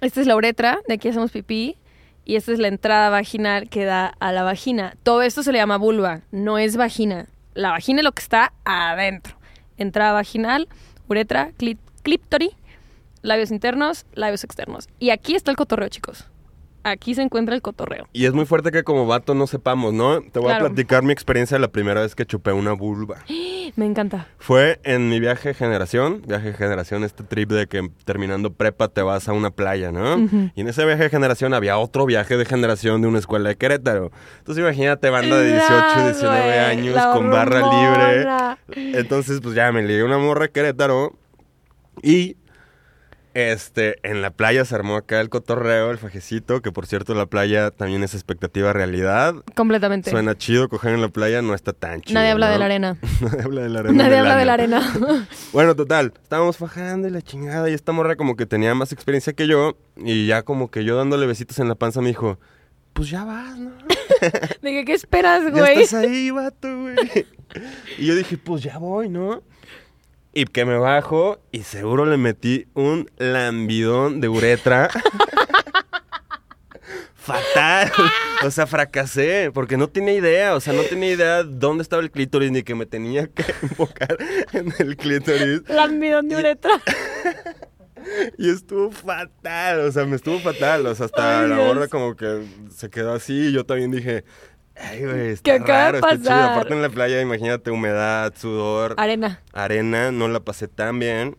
[0.00, 1.76] Esta es la uretra, de aquí hacemos pipí.
[2.24, 4.94] Y esta es la entrada vaginal que da a la vagina.
[5.02, 7.26] Todo esto se le llama vulva, no es vagina.
[7.54, 9.36] La vagina es lo que está adentro.
[9.76, 10.68] Entrada vaginal,
[11.08, 11.78] uretra, clí-
[12.10, 12.50] clíptori,
[13.22, 14.88] labios internos, labios externos.
[15.00, 16.24] Y aquí está el cotorreo, chicos.
[16.84, 18.06] Aquí se encuentra el cotorreo.
[18.12, 20.20] Y es muy fuerte que como vato no sepamos, ¿no?
[20.20, 20.66] Te voy Claro.
[20.66, 23.24] a platicar mi experiencia la primera vez que chupé una vulva.
[23.74, 24.28] Me encanta.
[24.38, 28.86] Fue en mi viaje de generación, viaje de generación, este trip de que terminando prepa
[28.86, 30.16] te vas a una playa, ¿no?
[30.54, 33.56] Y en ese viaje de generación había otro viaje de generación de una escuela de
[33.56, 34.12] Querétaro.
[34.38, 38.96] Entonces imagínate banda de 18, Ya, 19 güey, años la con barra libre.
[39.00, 41.18] Entonces pues ya me ligué una morra de Querétaro
[42.02, 42.36] y
[43.34, 47.26] este en la playa se armó acá el cotorreo, el fajecito, que por cierto la
[47.26, 49.34] playa también es expectativa realidad.
[49.54, 50.10] Completamente.
[50.10, 52.14] Suena chido, coger en la playa no está tan chido.
[52.14, 52.52] Nadie habla ¿no?
[52.54, 52.96] de la arena.
[53.20, 53.94] Nadie habla de la arena.
[53.94, 55.26] Nadie de habla de la arena.
[55.52, 59.32] Bueno, total, estábamos fajando y la chingada y esta morra como que tenía más experiencia
[59.34, 62.38] que yo y ya como que yo dándole besitos en la panza me dijo,
[62.94, 63.72] pues ya vas, ¿no?
[64.62, 65.82] Dije, ¿qué esperas, Ya güey?
[65.82, 66.96] estás ahí, vato, güey.
[67.98, 69.42] Y yo dije, pues ya voy, ¿no?
[70.36, 74.90] Y que me bajo y seguro le metí un lambidón de uretra.
[77.14, 77.90] Fatal.
[78.44, 80.54] O sea, fracasé porque no tenía idea.
[80.54, 84.18] O sea, no tenía idea dónde estaba el clítoris ni que me tenía que enfocar
[84.52, 85.66] en el clítoris.
[85.70, 86.72] Lambidón de uretra.
[88.38, 90.86] Y estuvo fatal, o sea, me estuvo fatal.
[90.86, 94.22] O sea, hasta Ay, la morra como que se quedó así y yo también dije,
[94.78, 96.24] ay, güey, está ¿Qué acaba de raro, está chido.
[96.24, 96.52] pasar?
[96.52, 99.40] Aparte en la playa, imagínate, humedad, sudor, Arena.
[99.52, 101.36] arena, no la pasé tan bien.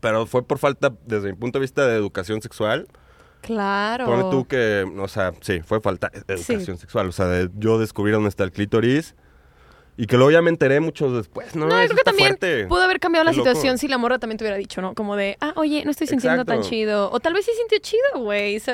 [0.00, 2.86] Pero fue por falta, desde mi punto de vista, de educación sexual.
[3.42, 4.06] Claro.
[4.06, 6.52] Pone tú que, o sea, sí, fue falta de Sí.
[6.52, 7.08] educación sexual.
[7.08, 9.14] O sea, de yo descubrir dónde está el clítoris.
[10.00, 11.66] Y que luego ya me enteré mucho después, ¿no?
[11.66, 12.66] No, yo creo que también fuerte.
[12.68, 13.44] pudo haber cambiado la loco.
[13.44, 14.94] situación si la morra también te hubiera dicho, ¿no?
[14.94, 17.10] Como de, ah, oye, no estoy sintiendo tan chido.
[17.10, 18.58] O tal vez sí sintió chido, güey.
[18.60, 18.70] Sí,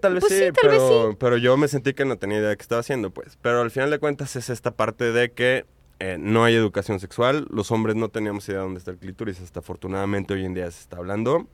[0.00, 2.38] tal vez Pues sí, sí, tal vez pero, pero yo me sentí que no tenía
[2.38, 3.36] idea de qué estaba haciendo, pues.
[3.42, 5.66] Pero al final de cuentas es esta parte de que
[5.98, 9.40] eh, no hay educación sexual, los hombres no teníamos idea de dónde está el clítoris,
[9.40, 11.48] hasta afortunadamente hoy en día se está hablando.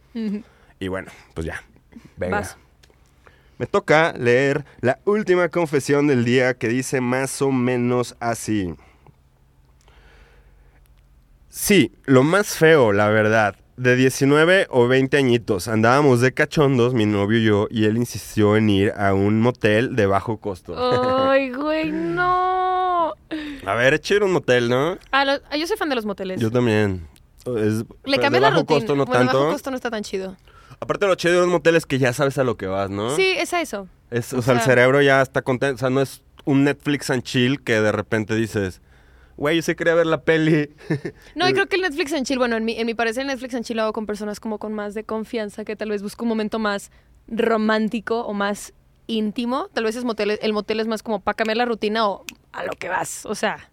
[0.80, 1.64] Y bueno, pues ya,
[2.18, 2.40] venga.
[2.40, 2.59] Vas.
[3.62, 8.74] Me toca leer la última confesión del día que dice más o menos así.
[11.48, 13.54] Sí, lo más feo, la verdad.
[13.76, 18.56] De 19 o 20 añitos, andábamos de cachondos, mi novio y yo, y él insistió
[18.56, 20.74] en ir a un motel de bajo costo.
[21.30, 23.12] Ay, güey, no.
[23.64, 24.98] A ver, es chido un motel, ¿no?
[25.12, 26.40] Ah, lo- ah, yo soy fan de los moteles.
[26.40, 27.06] Yo también.
[27.46, 28.78] Es, Le de cambié la bajo rutina.
[28.80, 29.38] costo no bueno, de tanto.
[29.38, 30.36] bajo costo no está tan chido.
[30.82, 33.14] Aparte lo chido de un motel es que ya sabes a lo que vas, ¿no?
[33.14, 33.86] Sí, es a eso.
[34.10, 35.76] Es, o, o sea, el cerebro ya está contento.
[35.76, 38.80] O sea, no es un Netflix and chill que de repente dices,
[39.36, 40.70] güey, yo sí quería ver la peli.
[41.36, 43.28] No, y creo que el Netflix en chill, bueno, en mi, en mi parecer el
[43.28, 46.02] Netflix en chill lo hago con personas como con más de confianza, que tal vez
[46.02, 46.90] busco un momento más
[47.28, 48.72] romántico o más
[49.06, 49.68] íntimo.
[49.72, 52.64] Tal vez es motel, el motel es más como para cambiar la rutina o a
[52.64, 53.24] lo que vas.
[53.24, 53.70] O sea,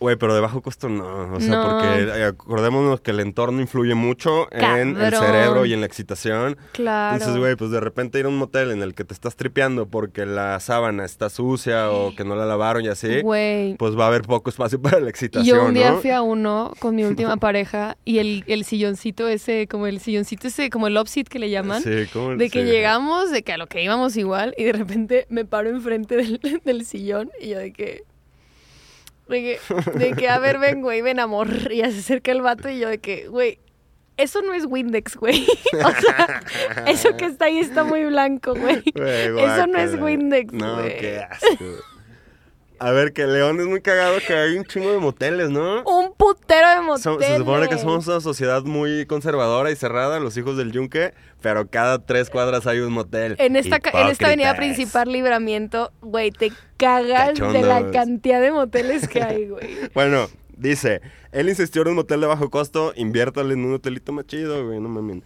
[0.00, 1.34] Güey, pero de bajo costo no.
[1.34, 1.62] O sea, No.
[1.70, 6.56] porque eh, acordémonos que el entorno influye mucho en el cerebro y en la excitación.
[6.72, 7.18] claro.
[7.18, 9.86] Dices, güey, pues de repente ir a un motel en el que te estás tripeando
[9.86, 13.74] porque la sábana está sucia o que no la lavaron y así, Güey.
[13.76, 15.98] pues va a haber poco espacio para la excitación, Yo un día ¿no?
[16.00, 20.48] fui a uno con mi última pareja y el, el silloncito ese, como el silloncito
[20.48, 21.82] ese, como el seat que le llaman.
[21.82, 22.36] Sí, ¿cómo?
[22.36, 22.70] De que Sí.
[22.70, 26.40] llegamos, de que a lo que íbamos igual, y de repente me paro enfrente del,
[26.64, 28.04] del sillón y yo de que.
[29.30, 31.48] De que, de que, a ver, ven, güey, ven, amor.
[31.70, 33.58] Y ya se acerca el vato y yo de que, güey,
[34.16, 35.46] eso no es Windex, güey.
[35.72, 36.42] o sea,
[36.86, 38.82] eso que está ahí está muy blanco, güey.
[38.94, 39.94] Eso no es.
[39.94, 40.98] Windex, No, güey.
[40.98, 41.64] qué asco.
[42.82, 45.82] A ver, que León es muy cagado que hay un chingo de moteles, ¿no?
[45.84, 47.26] Un putero de So- moteles.
[47.34, 51.12] se supone que somos una sociedad muy conservadora y cerrada, los hijos del yunque,
[51.42, 53.36] pero cada tres cuadras hay un motel.
[53.38, 59.06] En esta, en esta avenida principal, Libramiento, güey, te cagas de la cantidad de moteles
[59.08, 59.68] que hay, güey.
[59.94, 61.02] Bueno, dice,
[61.32, 64.80] él insistió en un motel de bajo costo, inviértale en un hotelito más chido, güey,
[64.80, 65.22] no mames.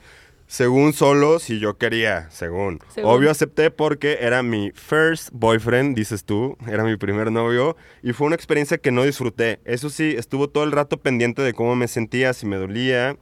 [0.46, 2.80] Según solo, si yo quería, según.
[2.94, 3.10] Según.
[3.10, 8.26] Obvio acepté porque era mi first boyfriend, dices tú, era mi primer novio, y fue
[8.26, 9.60] una experiencia que no disfruté.
[9.64, 13.16] Eso sí, estuvo todo el rato pendiente de cómo me sentía, si me dolía,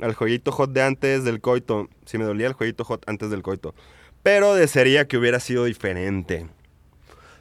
[0.00, 3.42] al jueguito hot de antes del coito, si me dolía el jueguito hot antes del
[3.42, 3.74] coito.
[4.22, 6.48] Pero desearía que hubiera sido diferente.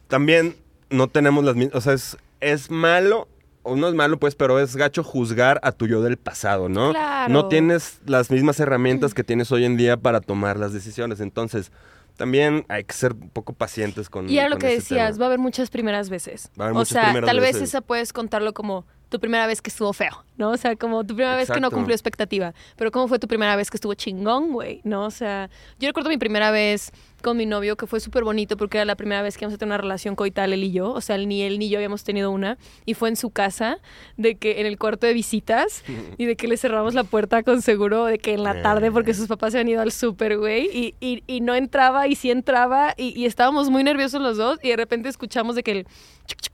[0.08, 0.56] También
[0.90, 3.28] no tenemos las mismas, o sea, es, es malo,
[3.64, 6.92] o no es malo pues, pero es gacho juzgar a tu yo del pasado, ¿no?
[6.92, 7.34] Claro.
[7.34, 11.72] No tienes las mismas herramientas que tienes hoy en día para tomar las decisiones, entonces
[12.16, 15.20] también hay que ser un poco pacientes con Y era lo que decías, tema.
[15.20, 16.52] va a haber muchas primeras veces.
[16.60, 19.70] Va a haber o sea, tal vez esa puedes contarlo como tu primera vez que
[19.70, 20.50] estuvo feo, ¿no?
[20.50, 21.76] O sea, como tu primera vez que no Exacto.
[21.78, 22.54] cumplió expectativa.
[22.76, 24.82] Pero ¿cómo fue tu primera vez que estuvo chingón, güey?
[24.84, 25.06] ¿No?
[25.06, 25.50] O sea,
[25.80, 26.92] yo recuerdo mi primera vez
[27.22, 29.58] con mi novio que fue súper bonito porque era la primera vez que íbamos a
[29.58, 30.92] tener una relación coital él y yo.
[30.92, 32.58] O sea, ni él ni yo habíamos tenido una.
[32.86, 33.78] Y fue en su casa,
[34.18, 35.84] de que en el cuarto de visitas
[36.18, 39.14] y de que le cerramos la puerta con seguro de que en la tarde porque
[39.14, 40.66] sus papás se habían ido al súper, güey.
[40.74, 44.60] Y, y, y no entraba y sí entraba y, y estábamos muy nerviosos los dos
[44.64, 45.88] y de repente escuchamos de que el...
[46.26, 46.53] chuc, chuc,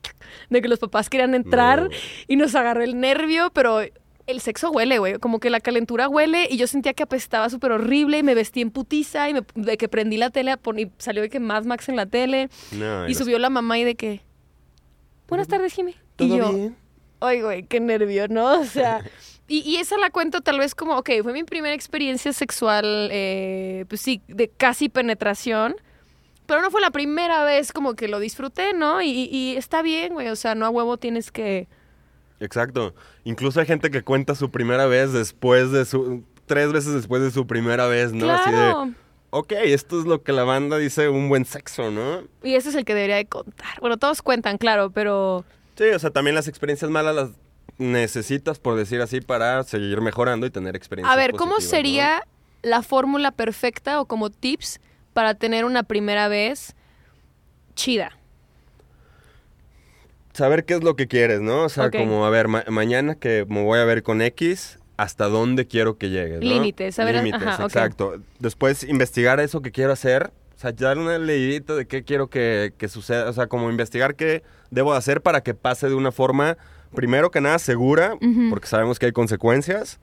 [0.50, 1.90] de que los papás querían entrar No.
[2.28, 5.18] y nos agarró el nervio, pero el sexo huele, güey.
[5.20, 8.62] Como que la calentura huele y yo sentía que apestaba súper horrible y me vestí
[8.62, 11.90] en putiza y me, de que prendí la tele y salió de que Mad Max
[11.90, 14.22] en la tele No, y los- subió la mamá y de que...
[15.28, 15.92] Buenas tardes, Jimmy.
[15.92, 16.76] Y ¿Todo yo, bien?
[17.20, 18.60] ay, güey, qué nervio, ¿no?
[18.60, 19.04] O sea...
[19.52, 23.84] Y, y esa la cuento tal vez como, ok, fue mi primera experiencia sexual, eh,
[23.90, 25.76] pues sí, de casi penetración.
[26.50, 29.04] Pero no fue la primera vez como que lo disfruté, ¿no?
[29.04, 30.30] Y, y está bien, güey.
[30.30, 31.68] O sea, no a huevo tienes que...
[32.40, 32.96] Exacto.
[33.24, 36.24] Incluso hay gente que cuenta su primera vez después de su...
[36.48, 38.28] Tres veces después de su primera vez, ¿no?
[38.32, 38.94] Así de, Claro.
[39.30, 42.24] ok, esto es lo que la banda dice un buen sexo, ¿no?
[42.42, 43.80] Y ese es el que debería de contar.
[43.80, 45.46] Bueno, todos cuentan, claro, pero...
[45.78, 47.30] Sí, o sea, también las experiencias malas las
[47.78, 52.24] necesitas, por decir así, para seguir mejorando y tener experiencias A ver, ¿cómo sería
[52.64, 54.80] la fórmula perfecta o como tips
[55.14, 56.76] para tener una primera vez
[57.76, 58.12] chida?
[60.34, 61.64] Saber qué es lo que quieres, ¿no?
[61.66, 61.98] O sea, Ok.
[61.98, 65.98] como, a ver, ma- mañana que me voy a ver con X, ¿hasta dónde quiero
[65.98, 66.48] que llegues, no?
[66.48, 68.22] Límites, saber- Límites, ajá, exacto.
[68.40, 72.74] Después, investigar eso que quiero hacer, o sea, darle una leidita de qué quiero que,
[72.78, 76.12] que suceda, o sea, como investigar qué debo de hacer para que pase de una
[76.12, 76.58] forma,
[76.96, 78.50] primero que nada, segura, Ujú.
[78.50, 80.00] porque sabemos que hay consecuencias,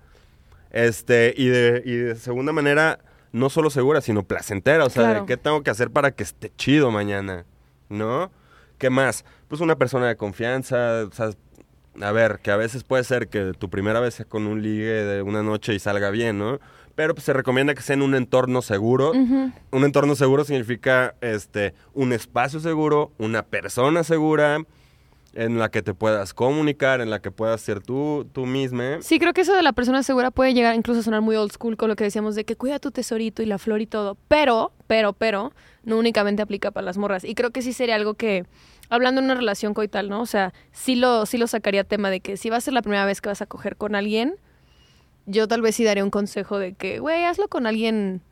[0.70, 2.98] este, y de, y de segunda manera,
[3.37, 5.20] no solo segura, sino placentera, o sea, Claro.
[5.20, 7.45] de qué tengo que hacer para que esté chido mañana,
[7.89, 8.30] ¿no?
[8.78, 9.24] ¿Qué más?
[9.49, 11.30] Pues una persona de confianza, o sea,
[12.01, 14.84] a ver, que a veces puede ser que tu primera vez sea con un ligue
[15.05, 16.59] de una noche y salga bien, ¿no?
[16.95, 19.12] Pero pues, se recomienda que sea en un entorno seguro.
[19.12, 24.61] Un entorno seguro significa este, un espacio seguro, una persona segura,
[25.37, 29.03] en la que te puedas comunicar, en la que puedas ser tú, tú misma.
[29.03, 31.53] Sí, creo que eso de la persona segura puede llegar incluso a sonar muy old
[31.53, 34.16] school con lo que decíamos de que cuida tu tesorito y la flor y todo.
[34.28, 35.53] Pero, pero, pero,
[35.84, 37.22] no únicamente aplica para las morras.
[37.22, 38.47] Y creo que sí sería algo que,
[38.89, 40.22] hablando de una relación coital, ¿no?
[40.22, 42.80] O sea, sí lo, sí lo sacaría tema de que si va a ser la
[42.80, 44.37] primera vez que vas a coger con alguien,
[45.26, 48.22] yo tal vez sí daría un consejo de que, güey, hazlo con alguien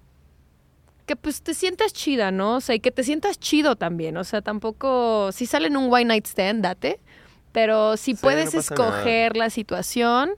[1.07, 2.57] que pues te sientas chida, ¿no?
[2.57, 4.17] O sea, y que te sientas chido también.
[4.17, 7.01] O sea, tampoco, si sale en un one night stand, date.
[7.53, 8.89] Pero si Sí, puedes no pasa nada.
[8.99, 10.31] escoger la situación,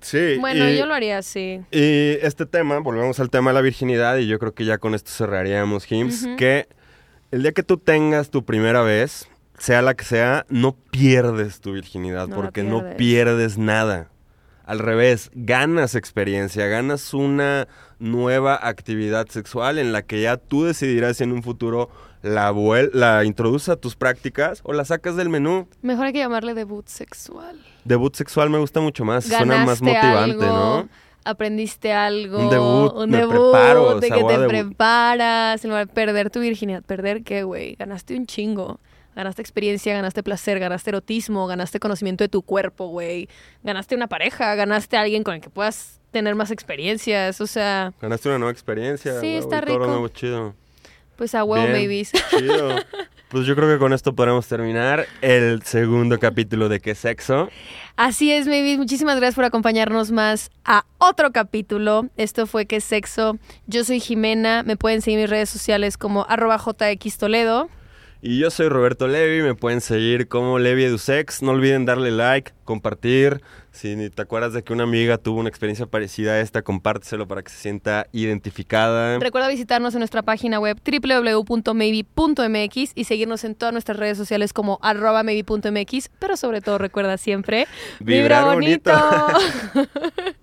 [0.00, 0.36] Sí.
[0.40, 1.60] bueno, y- yo lo haría así.
[1.70, 4.94] Y este tema, volvemos al tema de la virginidad, y yo creo que ya con
[4.94, 6.66] esto cerraríamos, Hims, que
[7.30, 11.72] el día que tú tengas tu primera vez, sea la que sea, no pierdes tu
[11.72, 14.10] virginidad, No porque no pierdes nada.
[14.64, 17.66] Al revés, ganas experiencia, ganas una
[17.98, 21.90] nueva actividad sexual en la que ya tú decidirás si en un futuro
[22.22, 25.68] la, vuel- la introduces a tus prácticas o la sacas del menú.
[25.82, 27.58] Mejor hay que llamarle debut sexual.
[27.84, 30.88] Debut sexual me gusta mucho más, suena más motivante, algo, ¿no?
[31.24, 32.38] Aprendiste algo.
[32.38, 35.64] Un debut, un me debut, preparo, de que te preparas.
[35.64, 36.82] En lugar de perder tu virginidad.
[36.82, 37.76] ¿Perder qué, güey?
[37.76, 38.80] Ganaste un chingo.
[39.14, 43.28] Ganaste experiencia, ganaste placer, ganaste erotismo, ganaste conocimiento de tu cuerpo, güey.
[43.62, 47.40] Ganaste una pareja, ganaste a alguien con el que puedas tener más experiencias.
[47.40, 49.20] O sea, Ganaste una nueva experiencia.
[49.20, 49.86] Sí, está y todo rico.
[49.86, 50.54] nuevo, chido.
[51.16, 52.12] pues a huevo, babies.
[52.30, 52.76] Chido.
[53.32, 57.48] Pues yo creo que con esto podremos terminar el segundo capítulo de ¿Qué sexo?
[57.96, 58.76] Así es, babies.
[58.76, 62.08] Muchísimas gracias por acompañarnos más a otro capítulo.
[62.18, 63.38] Esto fue ¿Qué sexo?
[63.66, 64.64] Yo soy Jimena.
[64.64, 67.70] Me pueden seguir en mis redes sociales como arroba jxtoledo.
[68.24, 71.42] Y yo soy Roberto Levi, me pueden seguir como Levi Edusex.
[71.42, 73.42] No olviden darle like, compartir.
[73.72, 77.42] Si te acuerdas de que una amiga tuvo una experiencia parecida a esta, compárteselo para
[77.42, 79.18] que se sienta identificada.
[79.18, 81.72] Recuerda visitarnos en nuestra página web www.maybe.mx
[82.94, 87.66] y seguirnos en todas nuestras redes sociales como arroba maybe.mx, pero sobre todo recuerda siempre
[87.98, 88.92] Vibrar bonito.
[88.92, 89.90] bonito.